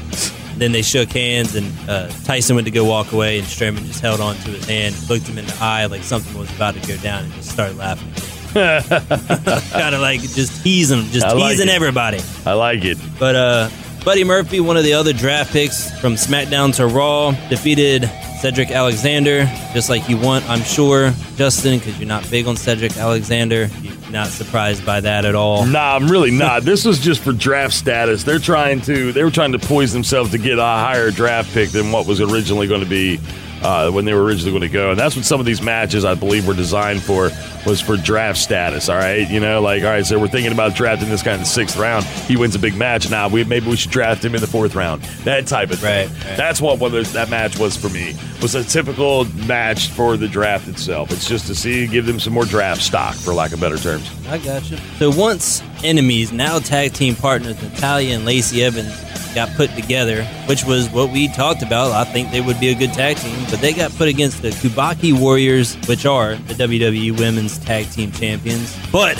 [0.57, 4.01] Then they shook hands, and uh, Tyson went to go walk away, and Strowman just
[4.01, 6.87] held on to his hand, looked him in the eye like something was about to
[6.87, 8.09] go down, and just started laughing.
[8.53, 11.73] kind of like just teasing, just I like teasing it.
[11.73, 12.19] everybody.
[12.45, 12.99] I like it.
[13.19, 13.69] But uh,
[14.05, 18.03] Buddy Murphy, one of the other draft picks from SmackDown to Raw, defeated
[18.43, 22.97] Cedric Alexander, just like you want, I'm sure, Justin, because you're not big on Cedric
[22.97, 23.69] Alexander.
[23.81, 25.65] You're not surprised by that at all.
[25.65, 26.63] Nah, I'm really not.
[26.63, 28.25] this was just for draft status.
[28.25, 31.69] They're trying to they were trying to poise themselves to get a higher draft pick
[31.69, 33.17] than what was originally going to be
[33.63, 34.91] uh, when they were originally going to go.
[34.91, 37.31] And that's what some of these matches I believe were designed for
[37.65, 38.89] was for draft status.
[38.89, 41.39] All right, you know, like all right, so we're thinking about drafting this guy in
[41.39, 42.05] the sixth round.
[42.05, 43.09] He wins a big match.
[43.09, 45.03] Now we maybe we should draft him in the fourth round.
[45.23, 46.09] That type of thing.
[46.09, 46.37] Right, right.
[46.37, 48.15] That's what one of those, that match was for me.
[48.41, 51.11] Was a typical match for the draft itself.
[51.11, 54.09] It's just to see give them some more draft stock, for lack of better terms.
[54.27, 54.77] I gotcha.
[54.97, 58.91] So once enemies, now tag team partners Natalya and Lacey Evans
[59.33, 61.91] got put together, which was what we talked about.
[61.91, 64.49] I think they would be a good tag team, but they got put against the
[64.49, 68.75] Kabuki Warriors, which are the WWE Women's Tag Team Champions.
[68.91, 69.15] But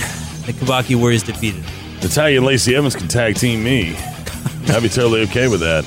[0.45, 1.63] the Kabuki Warriors defeated.
[2.01, 3.95] Natalya and Lacey Evans can tag team me.
[4.67, 5.85] I'd be totally okay with that.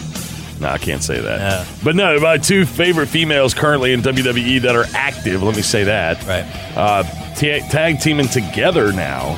[0.61, 1.39] No, I can't say that.
[1.41, 1.65] Yeah.
[1.85, 5.85] But no, my two favorite females currently in WWE that are active, let me say
[5.85, 6.47] that, Right.
[6.75, 7.03] uh,
[7.35, 9.35] ta- tag teaming together now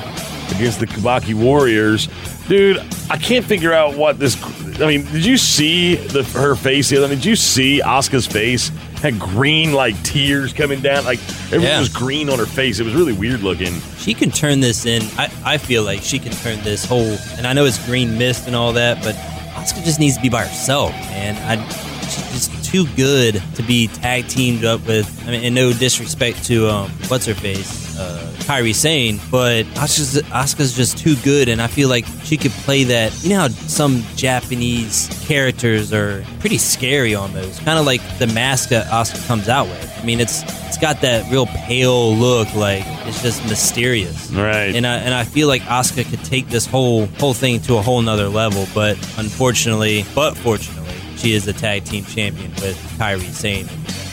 [0.53, 2.09] against the Kabuki Warriors.
[2.49, 2.79] Dude,
[3.11, 4.37] I can't figure out what this.
[4.81, 7.09] I mean, did you see the her face the other?
[7.15, 8.69] Did you see Asuka's face
[9.03, 11.05] had green like tears coming down?
[11.05, 11.79] Like everything Yeah.
[11.81, 12.79] was green on her face.
[12.81, 13.81] It was really weird looking.
[13.99, 15.03] She can turn this in.
[15.19, 18.47] I, I feel like she can turn this whole, and I know it's green mist
[18.47, 19.15] and all that, but
[19.55, 21.37] Asuka just needs to be by herself, man.
[21.37, 21.69] I,
[22.09, 25.09] she's just too good to be tag teamed up with.
[25.27, 30.23] I mean, and no disrespect to um, what's her face, uh, Kairi Sane, but Asuka's,
[30.29, 33.25] Asuka's just too good, and I feel like she could play that.
[33.25, 38.69] You know how some Japanese characters are pretty scary almost, kind of like the mask
[38.69, 39.99] that Asuka comes out with.
[39.99, 44.31] I mean, it's it's got that real pale look, like it's just mysterious.
[44.31, 44.75] Right.
[44.75, 47.83] And I and I feel like Asuka could take this whole whole thing to a
[47.83, 50.78] whole nother level, but unfortunately, but fortunately,
[51.19, 53.67] she is the tag team champion with Kairi Sane.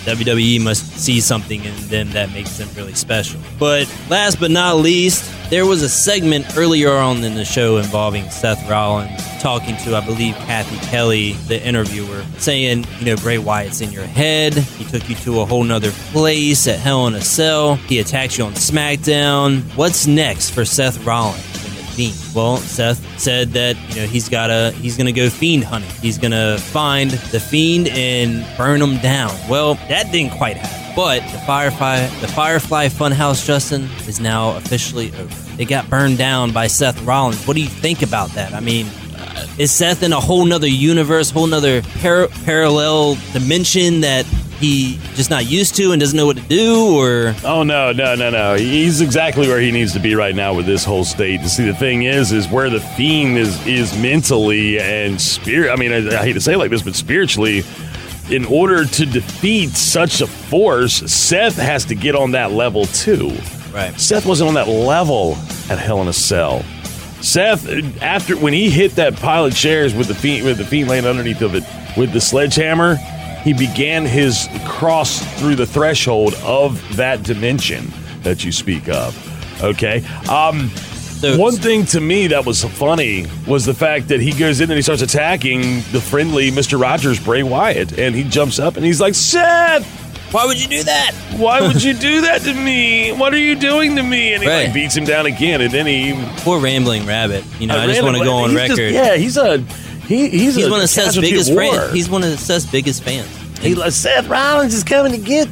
[0.05, 3.39] WWE must see something in them that makes them really special.
[3.57, 8.29] But last but not least, there was a segment earlier on in the show involving
[8.29, 13.81] Seth Rollins talking to, I believe, Cathy Kelly, the interviewer, saying, you know, Bray Wyatt's
[13.81, 14.53] in your head.
[14.53, 17.75] He took you to a whole nother place at Hell in a Cell.
[17.75, 19.61] He attacked you on SmackDown.
[19.75, 21.43] What's next for Seth Rollins?
[21.95, 22.15] Fiend.
[22.35, 25.89] Well, Seth said that you know he's gotta he's gonna go fiend hunting.
[26.01, 29.31] He's gonna find the fiend and burn him down.
[29.49, 30.93] Well, that didn't quite happen.
[30.95, 35.61] But the Firefly the Firefly Funhouse Justin is now officially over.
[35.61, 37.45] It got burned down by Seth Rollins.
[37.47, 38.53] What do you think about that?
[38.53, 38.87] I mean,
[39.57, 44.25] is Seth in a whole nother universe, whole nother par- parallel dimension that
[44.59, 48.15] he just not used to and doesn't know what to do, or Oh no, no,
[48.15, 48.55] no, no.
[48.55, 51.41] He's exactly where he needs to be right now with this whole state.
[51.41, 55.71] And see, the thing is, is where the fiend is is mentally and spirit.
[55.71, 57.63] I mean, I, I hate to say it like this, but spiritually,
[58.29, 63.29] in order to defeat such a force, Seth has to get on that level too.
[63.73, 63.93] right?
[63.99, 65.33] Seth wasn't on that level
[65.69, 66.63] at Hell in a Cell.
[67.21, 67.67] Seth,
[68.01, 71.05] after when he hit that pile of chairs with the feet with the feet laying
[71.05, 71.63] underneath of it
[71.97, 72.97] with the sledgehammer,
[73.45, 79.15] he began his cross through the threshold of that dimension that you speak of.
[79.63, 80.03] Okay.
[80.29, 80.69] Um,
[81.21, 84.69] So- one thing to me that was funny was the fact that he goes in
[84.69, 86.79] and he starts attacking the friendly Mr.
[86.79, 89.85] Rogers, Bray Wyatt, and he jumps up and he's like, Seth,
[90.33, 91.13] Why would you do that?
[91.37, 93.11] why would you do that to me?
[93.13, 94.33] What are you doing to me?
[94.33, 94.65] And he Right.
[94.65, 96.13] like beats him down again, and then he.
[96.37, 97.43] Poor rambling rabbit.
[97.59, 98.75] You know, I just want to go on record.
[98.77, 99.63] Just, yeah, he's a
[100.07, 101.91] he, he's, He's a one of Seth's biggest fans.
[101.91, 103.29] He's one of Seth's biggest fans.
[103.59, 105.47] He like Seth Rollins is coming to get,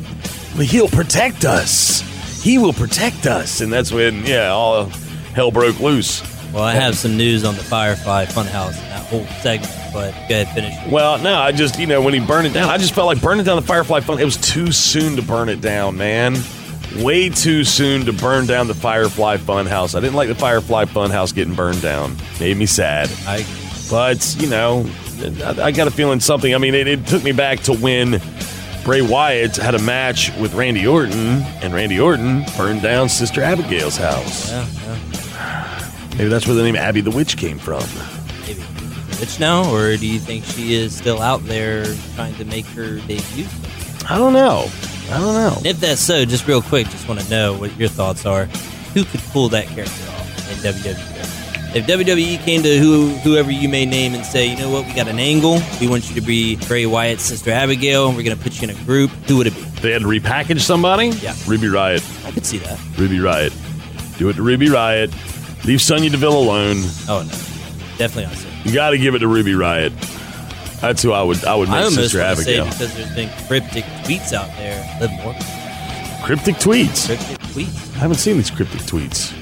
[0.55, 2.01] but he'll protect us.
[2.41, 4.85] He will protect us, and that's when yeah, all
[5.33, 6.21] hell broke loose.
[6.53, 10.41] Well, I have some news on the Firefly Funhouse and that whole segment, but go
[10.41, 10.75] ahead, finish.
[10.91, 13.21] Well, no, I just you know when he burned it down, I just felt like
[13.21, 14.19] burning down the Firefly Fun.
[14.19, 16.35] It was too soon to burn it down, man.
[16.97, 19.95] Way too soon to burn down the Firefly Funhouse.
[19.95, 22.15] I didn't like the Firefly Funhouse getting burned down.
[22.39, 23.09] Made me sad.
[23.25, 23.43] I
[23.93, 24.89] But, you know,
[25.45, 26.55] I, I got a feeling something.
[26.55, 28.19] I mean, it, it took me back to when
[28.83, 31.13] Bray Wyatt had a match with Randy Orton,
[31.61, 34.49] and Randy Orton burned down Sister Abigail's house.
[34.49, 37.83] yeah, yeah, Maybe that's where the name Abby the Witch came from.
[38.47, 38.63] maybe.
[39.19, 42.95] witch now, or do you think she is still out there trying to make her
[43.01, 43.45] debut?
[44.09, 44.71] I don't know.
[45.11, 45.53] I don't know.
[45.57, 48.45] And if that's so, just real quick, just want to know what your thoughts are.
[48.95, 51.32] Who could pull that character off in WWE?
[51.75, 54.93] If WWE came to who, whoever you may name and say, you know what, we
[54.93, 58.37] got an angle, we want you to be Bray Wyatt's sister Abigail, and we're going
[58.37, 59.61] to put you in a group, who would it be?
[59.81, 61.07] They had to repackage somebody?
[61.07, 61.33] Yeah.
[61.47, 62.25] Ruby Riott.
[62.27, 62.79] I could see that.
[62.97, 64.17] Ruby Riott.
[64.19, 65.11] Do it to Ruby Riott.
[65.65, 66.77] Leave Sonya Deville alone.
[67.09, 67.97] Oh, no.
[67.97, 68.49] Definitely Sister.
[68.69, 69.91] You got to give it to Ruby Riott.
[70.79, 72.65] That's who I would I would make I Sister want to say Abigail.
[72.71, 74.77] because there's been cryptic tweets out there.
[75.01, 75.41] Liv Morgan,
[76.23, 77.07] Cryptic tweets.
[77.07, 77.95] cryptic tweets.
[77.95, 79.33] I haven't seen these cryptic tweets.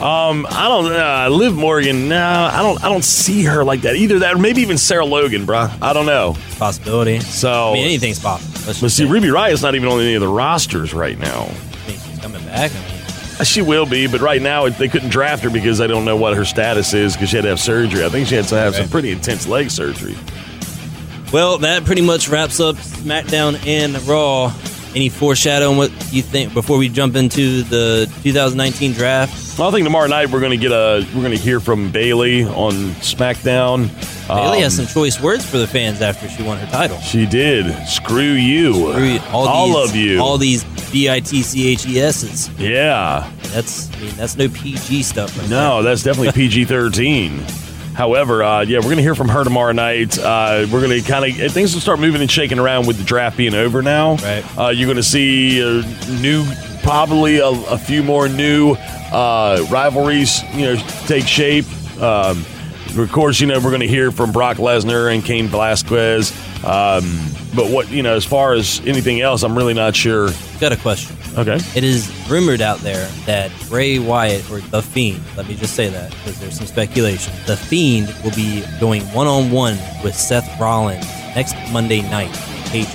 [0.00, 0.92] Um, I don't.
[0.92, 2.08] Uh, Liv Morgan.
[2.08, 2.18] No,
[2.52, 2.82] I don't.
[2.84, 4.18] I don't see her like that either.
[4.18, 5.70] That or maybe even Sarah Logan, bruh.
[5.80, 6.36] I don't know.
[6.58, 7.20] Possibility.
[7.20, 8.52] So, I mean, anything's possible.
[8.66, 9.10] Let's but see, say.
[9.10, 11.42] Ruby Riott's not even on any of the rosters right now.
[11.42, 12.72] I mean, she's coming back.
[12.72, 16.04] I mean, She will be, but right now they couldn't draft her because they don't
[16.04, 18.04] know what her status is because she had to have surgery.
[18.04, 20.16] I think she had to have some pretty intense leg surgery.
[21.32, 24.52] Well, that pretty much wraps up SmackDown and Raw.
[24.94, 29.58] Any foreshadowing what you think before we jump into the 2019 draft?
[29.58, 31.90] Well, I think tomorrow night we're going to get a we're going to hear from
[31.90, 33.88] Bayley on SmackDown.
[34.28, 36.98] Bayley Um, has some choice words for the fans after she won her title.
[37.00, 37.66] She did.
[37.88, 38.72] Screw you.
[38.92, 39.20] Screw you.
[39.32, 40.20] All these, of you.
[40.20, 42.48] All these B I T C H E S's.
[42.58, 43.30] yeah.
[43.52, 45.36] That's I mean that's no PG stuff.
[45.38, 47.44] Right No, that's definitely PG thirteen.
[47.94, 50.18] However, uh, yeah, we're going to hear from her tomorrow night.
[50.18, 53.04] Uh, we're going to kind of things will start moving and shaking around with the
[53.04, 54.16] draft being over now.
[54.16, 54.58] Right.
[54.58, 55.82] Uh, you're going to see uh,
[56.20, 56.44] new,
[56.82, 60.76] probably a, a few more new uh, rivalries, you know,
[61.06, 61.66] take shape.
[62.00, 62.44] Um,
[62.96, 66.32] of course, you know we're going to hear from Brock Lesnar and Cain Velasquez.
[66.64, 67.18] Um,
[67.54, 70.30] but what you know, as far as anything else, I'm really not sure.
[70.60, 71.16] Got a question.
[71.36, 71.58] Okay.
[71.74, 75.88] It is rumored out there that Bray Wyatt or The Fiend, let me just say
[75.88, 77.32] that because there's some speculation.
[77.46, 82.32] The Fiend will be going one on one with Seth Rollins next Monday night
[82.66, 82.88] Cage.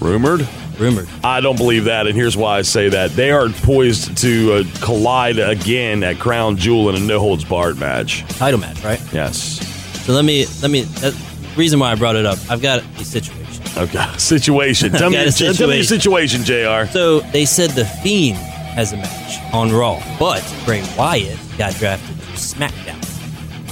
[0.00, 0.46] Rumored.
[0.78, 1.08] Rumored.
[1.24, 3.10] I don't believe that, and here's why I say that.
[3.10, 7.78] They are poised to uh, collide again at Crown Jewel in a no holds barred
[7.78, 8.24] match.
[8.38, 9.00] Title match, right?
[9.12, 9.66] Yes.
[10.04, 11.14] So let me, let me, that,
[11.56, 13.44] reason why I brought it up, I've got a situation.
[13.76, 14.06] Okay.
[14.18, 14.92] Situation.
[14.92, 16.90] Tell, me, Got a tell me your situation, JR.
[16.90, 22.16] So they said The Fiend has a match on Raw, but Bray Wyatt got drafted
[22.16, 23.07] to SmackDown.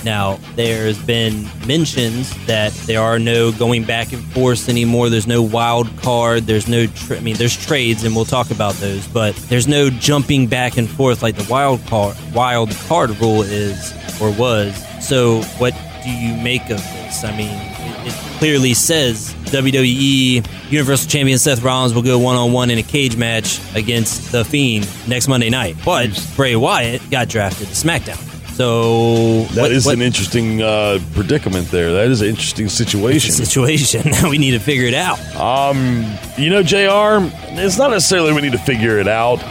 [0.06, 5.10] Now, there's been mentions that there are no going back and forth anymore.
[5.10, 6.44] There's no wild card.
[6.44, 9.90] There's no, tra- I mean, there's trades, and we'll talk about those, but there's no
[9.90, 13.92] jumping back and forth like the wild card wild card rule is
[14.22, 14.80] or was.
[15.04, 17.24] So, what do you make of this?
[17.24, 22.52] I mean, it, it clearly says WWE Universal Champion Seth Rollins will go one on
[22.52, 25.74] one in a cage match against The Fiend next Monday night.
[25.84, 28.35] But Bray Wyatt got drafted to SmackDown.
[28.56, 31.92] So That what- is what- an interesting uh, predicament there.
[31.92, 33.32] That is an interesting situation.
[33.32, 34.02] situation.
[34.10, 35.18] Now we need to figure it out.
[35.36, 36.06] Um,
[36.38, 37.20] you know, JR,
[37.60, 39.42] it's not necessarily we need to figure it out.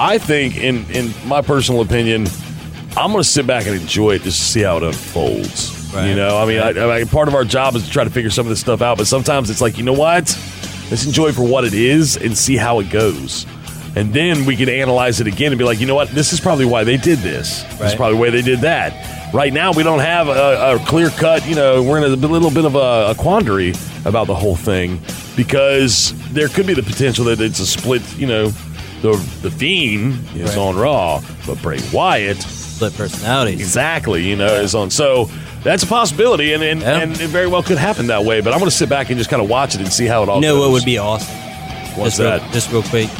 [0.00, 2.26] I think, in in my personal opinion,
[2.96, 5.74] I'm going to sit back and enjoy it just to see how it unfolds.
[5.94, 6.08] Right.
[6.08, 8.30] You know, I mean, I, I, part of our job is to try to figure
[8.30, 10.36] some of this stuff out, but sometimes it's like, you know what?
[10.90, 13.46] Let's enjoy it for what it is and see how it goes.
[13.98, 16.08] And then we can analyze it again and be like, you know what?
[16.10, 17.62] This is probably why they did this.
[17.62, 17.96] This is Right.
[17.96, 19.34] probably why they did that.
[19.34, 22.50] Right now, we don't have a, a clear cut, you know, we're in a little
[22.50, 25.00] bit of a, a quandary about the whole thing
[25.36, 28.48] because there could be the potential that it's a split, you know,
[29.02, 30.58] the, the Fiend is Right.
[30.58, 33.60] on Raw, but Bray Wyatt Split personalities.
[33.60, 34.90] Exactly, you know, is on.
[34.90, 35.28] So
[35.64, 36.98] that's a possibility, and and, Yeah.
[37.00, 38.40] and it very well could happen that way.
[38.40, 40.22] But I'm going to sit back and just kind of watch it and see how
[40.22, 40.36] it all.
[40.36, 40.62] You know goes.
[40.66, 41.34] what would be awesome?
[41.96, 42.52] What's just real, that?
[42.52, 43.10] just real quick.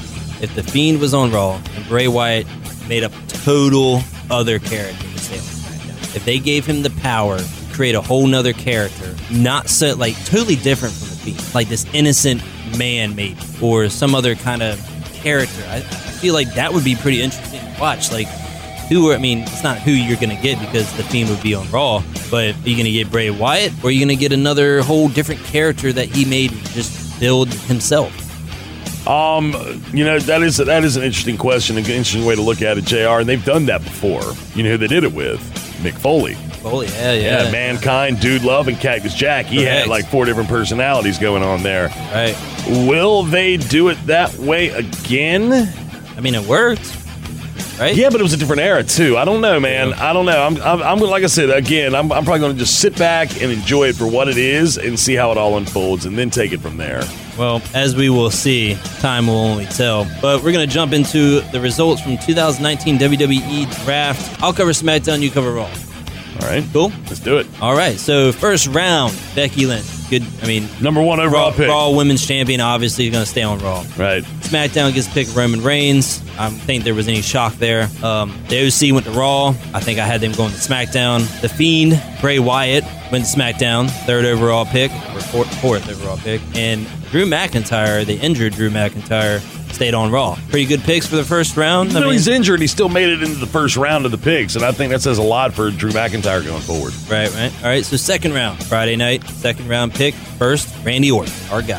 [0.40, 2.46] If the Fiend was on Raw and Bray Wyatt
[2.88, 7.38] made a total other character to stay on SmackDown, if they gave him the power
[7.38, 11.68] to create a whole nother character, not so like totally different from the Fiend, like
[11.68, 12.42] this innocent
[12.77, 14.81] man maybe, or some other kind of
[15.12, 18.12] character, I, I feel like that would be pretty interesting to watch.
[18.12, 18.29] Like
[18.88, 21.42] who are, I mean, it's not who you're going to get because the Fiend would
[21.42, 24.16] be on Raw, but are you going to get Bray Wyatt or are you going
[24.16, 28.27] to get another whole different character that he made just build himself?
[29.09, 29.55] Um,
[29.92, 32.77] you know that is that is an interesting question, an interesting way to look at
[32.77, 33.21] it, Jr.
[33.21, 34.23] And they've done that before.
[34.55, 35.40] You know who they did it with?
[35.83, 36.37] Mick Foley.
[36.64, 37.44] Oh, yeah, yeah.
[37.44, 39.47] Yeah, Mankind, Dude Love, and Cactus Jack.
[39.47, 41.87] He had like four different personalities going on there.
[42.12, 42.37] Right.
[42.68, 45.73] Will they do it that way again?
[46.16, 46.97] I mean, it worked,
[47.79, 47.94] right?
[47.94, 49.16] Yeah, but it was a different era too.
[49.16, 49.94] I don't know, man.
[49.94, 50.42] I don't know.
[50.42, 51.94] I'm, I'm, I'm like I said again.
[51.94, 54.77] I'm, I'm probably going to just sit back and enjoy it for what it is
[54.77, 57.03] and see how it all unfolds, and then take it from there.
[57.38, 60.07] Well, as we will see, time will only tell.
[60.20, 64.42] But we're going to jump into the results from 2019 WWE Draft.
[64.42, 65.70] I'll cover SmackDown, you cover Raw.
[66.40, 66.92] All right, Cool?
[67.07, 67.46] let's do it.
[67.61, 69.87] All right, so first round, Becky Lynch.
[70.09, 71.68] Good, I mean, Number one overall Raw, pick.
[71.68, 73.85] Raw Women's Champion, obviously, going to stay on Raw.
[73.98, 74.22] Right.
[74.40, 76.22] SmackDown gets picked Roman Reigns.
[76.38, 77.90] I don't think there was any shock there.
[78.03, 79.48] Um, the OC went to Raw.
[79.74, 81.40] I think I had them going to SmackDown.
[81.42, 86.40] The Fiend, Bray Wyatt, went to SmackDown, third overall pick, or fourth, fourth overall pick.
[86.55, 89.40] And Drew McIntyre, the injured Drew McIntyre,
[89.72, 90.37] stayed on Raw.
[90.50, 91.90] Pretty good picks for the first round.
[91.90, 94.57] Even though he's injured, he still made it into the first round of the picks,
[94.57, 96.92] and I think that says a lot for Drew McIntyre going forward.
[97.11, 97.52] Right, right.
[97.62, 100.14] All right, so second round, Friday night, second round pick.
[100.14, 101.78] First, Randy Orton, our guy.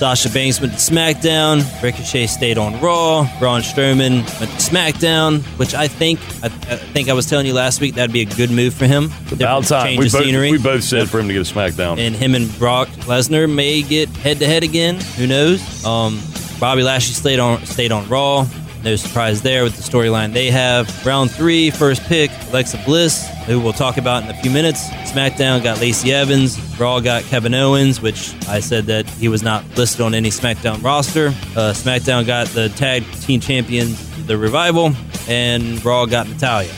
[0.00, 1.60] Sasha Banks went to SmackDown.
[1.82, 3.28] Ricochet stayed on Raw.
[3.38, 7.52] Braun Strowman went to SmackDown, which I think I, I think I was telling you
[7.52, 9.10] last week that'd be a good move for him.
[9.24, 9.84] It's about time.
[9.88, 10.50] Change We of both, scenery.
[10.52, 11.98] we both said for him to get a SmackDown.
[11.98, 15.00] and him and Brock Lesnar may get head to head again.
[15.18, 15.84] Who knows?
[15.84, 16.18] Um,
[16.60, 18.46] Bobby Lashley stayed on stayed on Raw.
[18.84, 21.04] No surprise there with the storyline they have.
[21.04, 24.88] Round three, first pick, Alexa Bliss, who we'll talk about in a few minutes.
[25.10, 26.58] SmackDown got Lacey Evans.
[26.78, 30.82] Raw got Kevin Owens, which I said that he was not listed on any SmackDown
[30.82, 31.28] roster.
[31.28, 34.92] Uh, SmackDown got the tag team champions, The Revival,
[35.28, 36.72] and Raw got Natalya.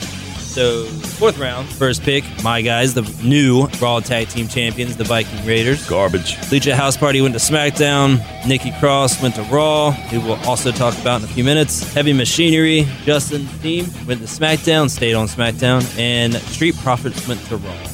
[0.53, 5.43] So, fourth round, first pick, my guys, the new Raw Tag Team Champions, the Viking
[5.47, 5.89] Raiders.
[5.89, 6.35] Garbage.
[6.51, 8.19] Lucha House Party went to SmackDown.
[8.47, 11.91] Nikki Cross went to Raw, who we'll also talk about in a few minutes.
[11.95, 15.81] Heavy Machinery, Justin team, went to SmackDown, stayed on SmackDown.
[15.97, 17.87] And Street Profits went to Raw.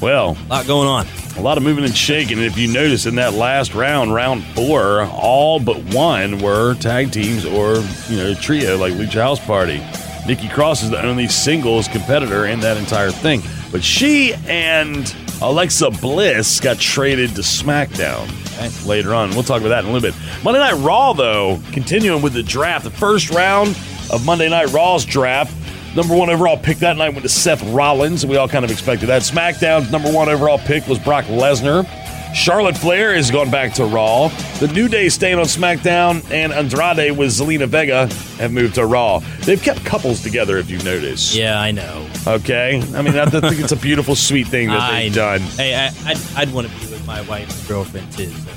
[0.00, 1.06] Well, A lot going on.
[1.36, 2.38] a lot of moving and shaking.
[2.38, 7.12] And if you notice in that last round, round four, all but one were tag
[7.12, 7.76] teams or,
[8.08, 9.80] you know, trio like Lucha House Party.
[10.26, 13.42] Nikki Cross is the only singles competitor in that entire thing.
[13.72, 18.28] But she and Alexa Bliss got traded to SmackDown
[18.86, 19.30] later on.
[19.30, 20.18] We'll talk about that in a little bit.
[20.44, 22.84] Monday Night Raw, though, continuing with the draft.
[22.84, 23.76] The first round
[24.12, 25.56] of Monday Night Raw's draft.
[25.96, 28.24] Number one overall pick that night went to Seth Rollins.
[28.24, 29.22] We all kind of expected that.
[29.22, 31.84] SmackDown's number one overall pick was Brock Lesnar.
[32.34, 34.28] Charlotte Flair is going back to Raw.
[34.58, 38.06] The New Day staying on SmackDown, and Andrade with Zelina Vega
[38.38, 39.18] have moved to Raw.
[39.40, 41.36] They've kept couples together, if you notice.
[41.36, 42.08] Yeah, I know.
[42.26, 42.82] Okay.
[42.94, 45.38] I mean, I think it's a beautiful, sweet thing that I they've know.
[45.38, 45.40] done.
[45.40, 48.30] Hey, I, I'd, I'd want to be with my wife's girlfriend, too.
[48.30, 48.50] So.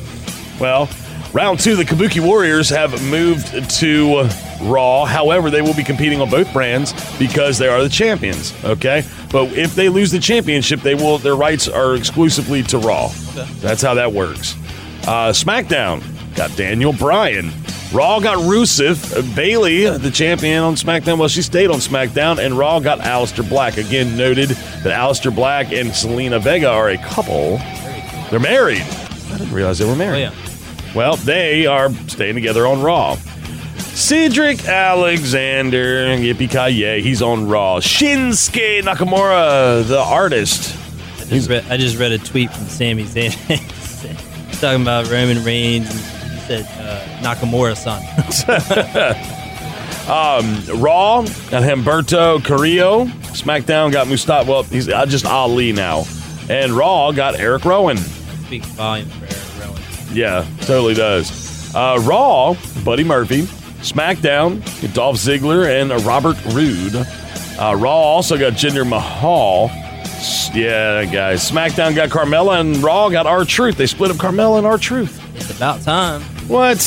[0.60, 0.90] Well,
[1.36, 4.28] round two, the Kabuki Warriors have moved to
[4.64, 5.06] Raw.
[5.06, 8.54] However, they will be competing on both brands because they are the champions.
[8.64, 11.18] Okay, but if they lose the championship, they will.
[11.18, 13.10] Their rights are exclusively to Raw.
[13.62, 14.56] That's how that works.
[15.04, 16.02] Uh, SmackDown
[16.36, 17.52] got Daniel Bryan.
[17.94, 19.16] Raw got Rusev.
[19.16, 23.48] Uh, Bayley, the champion on SmackDown, well, she stayed on SmackDown, and Raw got Aleister
[23.48, 23.78] Black.
[23.78, 27.58] Again, noted that Aleister Black and Zelina Vega are a couple.
[28.32, 28.82] They're married.
[28.82, 30.22] I didn't realize they were Oh, married.
[30.22, 30.32] yeah.
[30.96, 33.18] Well, they are staying together on Raw.
[33.96, 37.80] Cedric Alexander, yippee ki he's on Raw.
[37.80, 40.74] Shinsuke Nakamura, the artist.
[41.20, 43.32] I just, read, I just read a tweet from Sami Zayn
[44.62, 45.90] talking about Roman Reigns.
[45.90, 48.02] And he said uh, Nakamura son.
[50.82, 53.06] Raw got Humberto Carrillo.
[53.34, 54.50] SmackDown got Mustafa.
[54.50, 56.06] Well, he's uh, just Ali now.
[56.50, 57.98] And Raw got Eric Rowan.
[57.98, 59.45] Speaks volumes for Eric.
[60.16, 61.74] Yeah, totally does.
[61.76, 63.44] Uh, Raw, Buddy Murphy.
[63.84, 64.62] SmackDown,
[64.94, 66.96] Dolph Ziggler and uh, Robert Roode.
[66.96, 69.70] Uh, Raw also got Jinder Mahal.
[70.06, 71.50] S- Yeah, guys.
[71.52, 73.78] SmackDown got Carmella and Raw got R-Truth.
[73.78, 75.22] They split up Carmella and R-Truth.
[75.36, 76.22] It's about time.
[76.48, 76.78] What?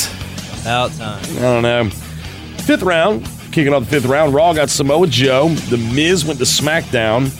[0.61, 1.23] About time.
[1.37, 1.89] I don't know.
[2.65, 5.49] Fifth round, kicking off the fifth round, Raw got Samoa Joe.
[5.49, 7.31] The Miz went to SmackDown.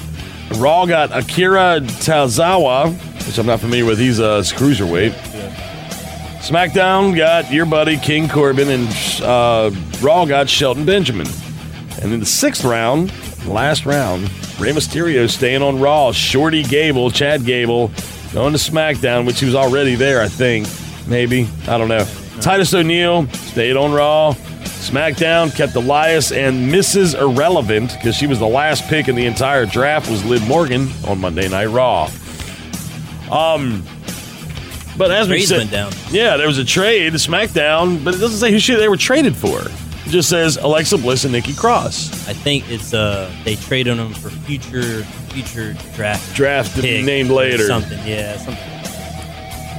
[0.62, 2.94] Raw got Akira Tozawa,
[3.28, 4.00] which I'm not familiar with.
[4.00, 5.29] He's a cruiserweight.
[6.50, 8.89] SmackDown got your buddy King Corbin, and
[9.22, 9.70] uh,
[10.02, 11.28] Raw got Shelton Benjamin.
[12.02, 13.14] And in the sixth round,
[13.45, 14.24] last round,
[14.60, 16.12] Rey Mysterio staying on Raw.
[16.12, 17.91] Shorty Gable, Chad Gable,
[18.34, 20.68] going to SmackDown, which he was already there, I think.
[21.08, 21.47] Maybe.
[21.68, 22.08] I don't know.
[22.41, 24.34] Titus O'Neil stayed on Raw.
[24.34, 27.14] SmackDown kept Elias and Mrs.
[27.14, 31.20] Irrelevant because she was the last pick in the entire draft was Liv Morgan on
[31.20, 32.10] Monday Night Raw.
[33.32, 33.84] Um,
[35.00, 35.91] but as we said, went down.
[36.12, 39.36] yeah, there was a trade, SmackDown, but it doesn't say who she, they were traded
[39.36, 39.62] for.
[39.62, 42.28] It just says Alexa Bliss and Nikki Cross.
[42.28, 47.32] I think it's uh they trade on them for future future draft Draft pick named
[47.32, 47.66] or later.
[47.66, 47.97] something.
[48.06, 48.64] Yeah, something.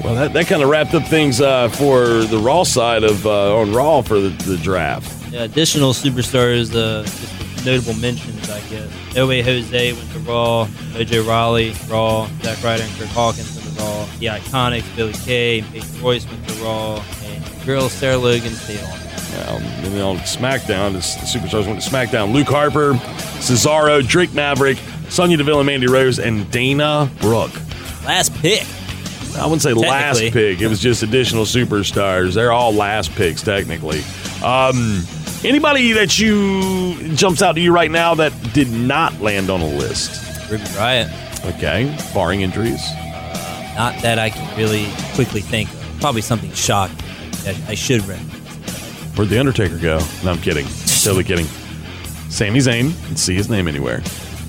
[0.03, 3.59] Well, that, that kind of wrapped up things uh, for the Raw side of uh,
[3.59, 5.31] on Raw for the, the draft.
[5.31, 8.91] Yeah, additional superstars, uh, just notable mentions, I guess.
[9.19, 13.60] Owe Jose went to Raw, OJ Raleigh, Raw, Zack Ryder and Curt Hawkins
[14.01, 18.53] Raw, The Iconics, Billy Kay, and Peyton Royce went to Raw, and girl Sarah Logan
[18.53, 18.99] stayed on.
[19.33, 22.33] And then on SmackDown, the superstars went to SmackDown.
[22.33, 22.93] Luke Harper,
[23.39, 24.79] Cesaro, Drake Maverick,
[25.09, 27.55] Sonya Deville and Mandy Rose, and Dana Brooke.
[28.05, 28.67] Last pick.
[29.37, 30.61] I wouldn't say last pick.
[30.61, 32.35] It was just additional superstars.
[32.35, 34.03] They're all last picks, technically.
[34.45, 35.03] Um,
[35.45, 39.69] anybody that you jumps out to you right now that did not land on a
[39.69, 40.51] list?
[40.51, 41.55] Ruby Riott.
[41.55, 42.83] Okay, barring injuries.
[43.75, 45.97] Not that I can really quickly think of.
[46.01, 46.97] Probably something shocking
[47.45, 48.37] that I should recognize.
[49.17, 49.99] Where'd the Undertaker go?
[50.25, 50.67] No, I'm kidding.
[51.03, 51.47] Totally kidding.
[52.31, 52.93] Sami Zayn.
[53.03, 54.03] Didn't see his name anywhere.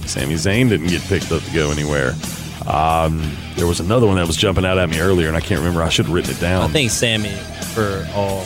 [0.06, 2.14] Sami Zayn didn't get picked up to go anywhere.
[2.68, 5.60] Um, there was another one that was jumping out at me earlier, and I can't
[5.60, 5.82] remember.
[5.82, 6.64] I should have written it down.
[6.64, 7.30] I think Sammy,
[7.74, 8.44] for all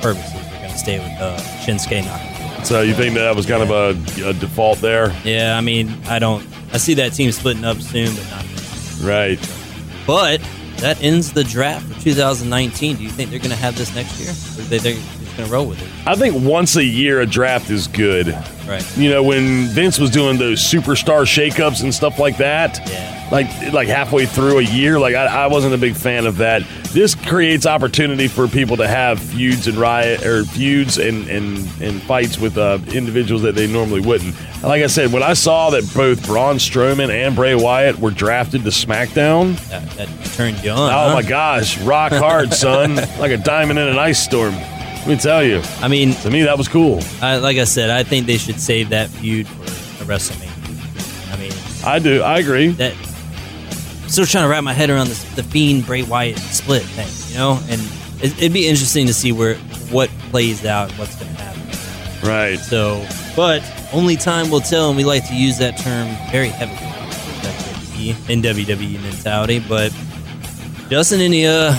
[0.00, 2.64] purposes, we're going to stay with uh, Shinsuke Nakamura.
[2.64, 2.80] so.
[2.82, 6.46] You think that was kind of a, a default there, Yeah, I mean, I don't.
[6.72, 8.44] I see that team splitting up soon, but not.
[9.02, 9.38] right?
[10.08, 10.40] But
[10.78, 12.96] that ends the draft for 2019.
[12.96, 14.94] Do you think they're going to have this next year, or they,
[15.38, 15.88] going to roll with it?
[16.06, 18.28] I think once a year a draft is good.
[18.66, 18.84] Right.
[18.98, 23.28] You know, when Vince was doing those superstar shakeups and stuff like that, Yeah.
[23.32, 26.62] like like halfway through a year, like I, I wasn't a big fan of that.
[26.92, 32.02] This creates opportunity for people to have feuds and riot or feuds and and, and
[32.02, 34.34] fights with uh, individuals that they normally wouldn't.
[34.62, 38.64] Like I said, when I saw that both Braun Strowman and Bray Wyatt were drafted
[38.64, 40.90] to SmackDown, That, that turned you on.
[40.92, 41.14] oh huh?
[41.14, 44.54] my gosh, rock hard, son, like a diamond in an ice storm.
[44.98, 47.00] Let me tell you, I mean, to me that was cool.
[47.22, 51.32] I, like I said, I think they should save that feud for a WrestleMania.
[51.32, 51.52] I mean,
[51.84, 52.68] I do, I agree.
[52.72, 52.94] that
[54.02, 57.08] I'm still trying to wrap my head around this, the Fiend Bray Wyatt split thing,
[57.32, 57.80] you know, and
[58.22, 59.54] it, it'd be interesting to see where
[59.90, 62.28] what plays out, and what's going to happen.
[62.28, 62.58] Right.
[62.58, 66.76] So, but only time will tell, and we like to use that term very heavily
[68.28, 69.60] in WWE mentality.
[69.60, 69.92] But
[70.88, 71.76] Justin, any uh,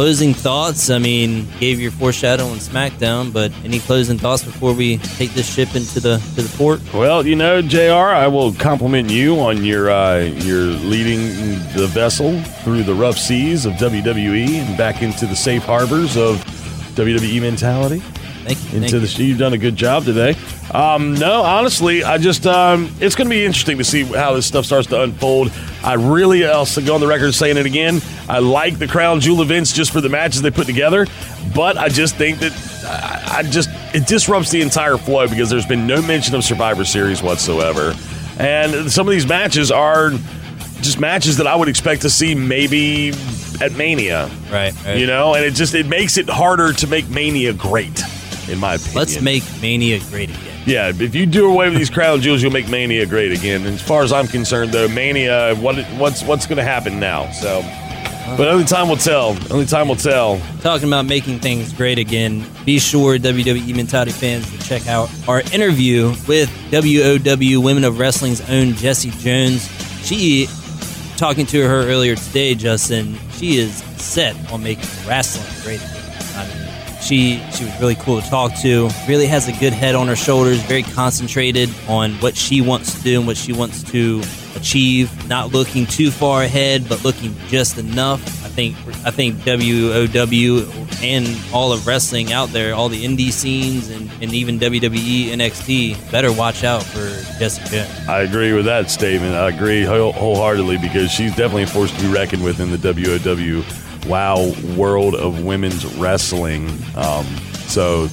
[0.00, 0.88] closing thoughts?
[0.88, 5.52] I mean, gave your foreshadow on SmackDown, but any closing thoughts before we take this
[5.54, 6.80] ship into the to the port?
[6.94, 8.08] Well, you know, Jr.
[8.16, 11.26] I will compliment you on your uh, your leading
[11.76, 16.36] the vessel through the rough seas of WWE and back into the safe harbors of
[16.94, 18.02] WWE mentality.
[18.54, 18.78] Thank you.
[18.78, 19.28] Into Thank the you.
[19.28, 20.36] you've done a good job today.
[20.72, 24.46] Um, no, honestly, I just um, it's going to be interesting to see how this
[24.46, 25.52] stuff starts to unfold.
[25.82, 28.00] I really, I'll go on the record saying it again.
[28.28, 31.06] I like the crown jewel events just for the matches they put together,
[31.54, 32.52] but I just think that
[32.84, 36.84] I, I just it disrupts the entire flow because there's been no mention of Survivor
[36.84, 37.94] Series whatsoever,
[38.38, 40.10] and some of these matches are
[40.80, 43.12] just matches that I would expect to see maybe
[43.60, 44.30] at Mania.
[44.50, 44.96] Right, right.
[44.96, 48.00] You know, and it just it makes it harder to make Mania great,
[48.50, 48.96] in my opinion.
[48.96, 50.62] Let's make Mania great again.
[50.66, 53.64] Yeah, if you do away with these crown jewels, you'll make Mania great again.
[53.64, 57.30] And as far as I'm concerned, though, Mania, what what's what's going to happen now?
[57.32, 57.62] So,
[58.36, 59.36] but only time will tell.
[59.50, 60.40] Only time will tell.
[60.60, 65.40] Talking about making things great again, be sure, WWE Mentality fans, to check out our
[65.52, 69.66] interview with WOW Women of Wrestling's own Jessie Jones.
[70.04, 70.46] She,
[71.16, 75.99] talking to her earlier today, Justin, she is set on making wrestling great again.
[77.10, 78.88] She she was really cool to talk to.
[79.08, 80.62] Really has a good head on her shoulders.
[80.62, 84.22] Very concentrated on what she wants to do and what she wants to
[84.54, 88.20] achieve, not looking too far ahead, but looking just enough.
[88.44, 93.90] I think I think WOW and all of wrestling out there, all the indie scenes
[93.90, 97.08] and, and even WWE NXT, better watch out for
[97.40, 99.34] Jessica I agree with that statement.
[99.34, 102.78] I agree whole- wholeheartedly because she's definitely a force to be reckoned with in the
[102.78, 103.64] WOW
[104.06, 106.68] wow world of women's wrestling.
[106.96, 107.24] Um,
[107.66, 108.08] so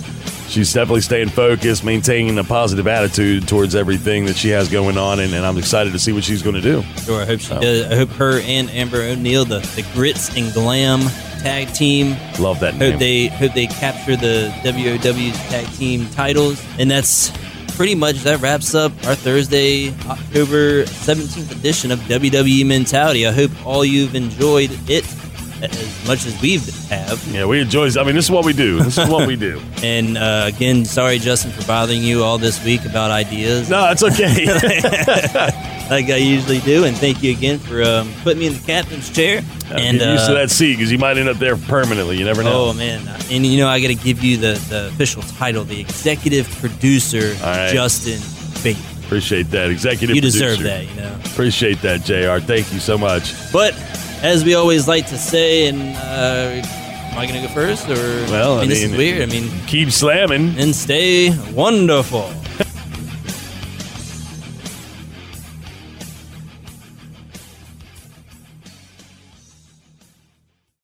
[0.47, 5.19] she's definitely staying focused, maintaining a positive attitude towards everything that she has going on,
[5.19, 6.83] and, and I'm excited to see what she's going to do.
[7.03, 7.91] Sure, I hope she does.
[7.91, 11.01] I hope her and Amber O'Neill, the, the Grits and Glam
[11.41, 12.99] tag team, Love that hope name.
[12.99, 17.31] they hope they capture the WOW's tag team titles, and that's
[17.75, 23.27] pretty much that wraps up our Thursday, October seventeenth edition of WWE Mentality.
[23.27, 25.05] I hope all you've enjoyed it
[25.61, 27.25] as much as we've have.
[27.27, 27.89] yeah, we enjoy.
[27.99, 28.81] I mean, this is what we do.
[28.83, 29.61] This is what we do.
[29.83, 33.69] And uh, again, sorry Justin for bothering you all this week about ideas.
[33.69, 34.45] No, it's okay.
[35.89, 36.83] like I usually do.
[36.83, 39.37] And thank you again for um, putting me in the captain's chair.
[39.69, 42.17] and Get used uh, to that seat because you might end up there permanently.
[42.17, 42.69] You never know.
[42.69, 43.07] Oh man!
[43.31, 47.35] And you know I got to give you the, the official title, the executive producer,
[47.43, 47.71] right.
[47.71, 48.19] Justin
[48.63, 48.77] Bate.
[49.05, 50.15] Appreciate that, executive.
[50.15, 50.85] You deserve producer.
[50.85, 51.19] that, you know.
[51.31, 52.45] Appreciate that, Jr.
[52.45, 53.33] Thank you so much.
[53.53, 53.73] But
[54.21, 56.61] as we always like to say, and uh,
[57.11, 57.95] am I going to go first, or
[58.31, 59.21] Well, I this is mean- weird.
[59.21, 60.55] I mean, Keep slamming.
[60.57, 62.29] and stay wonderful.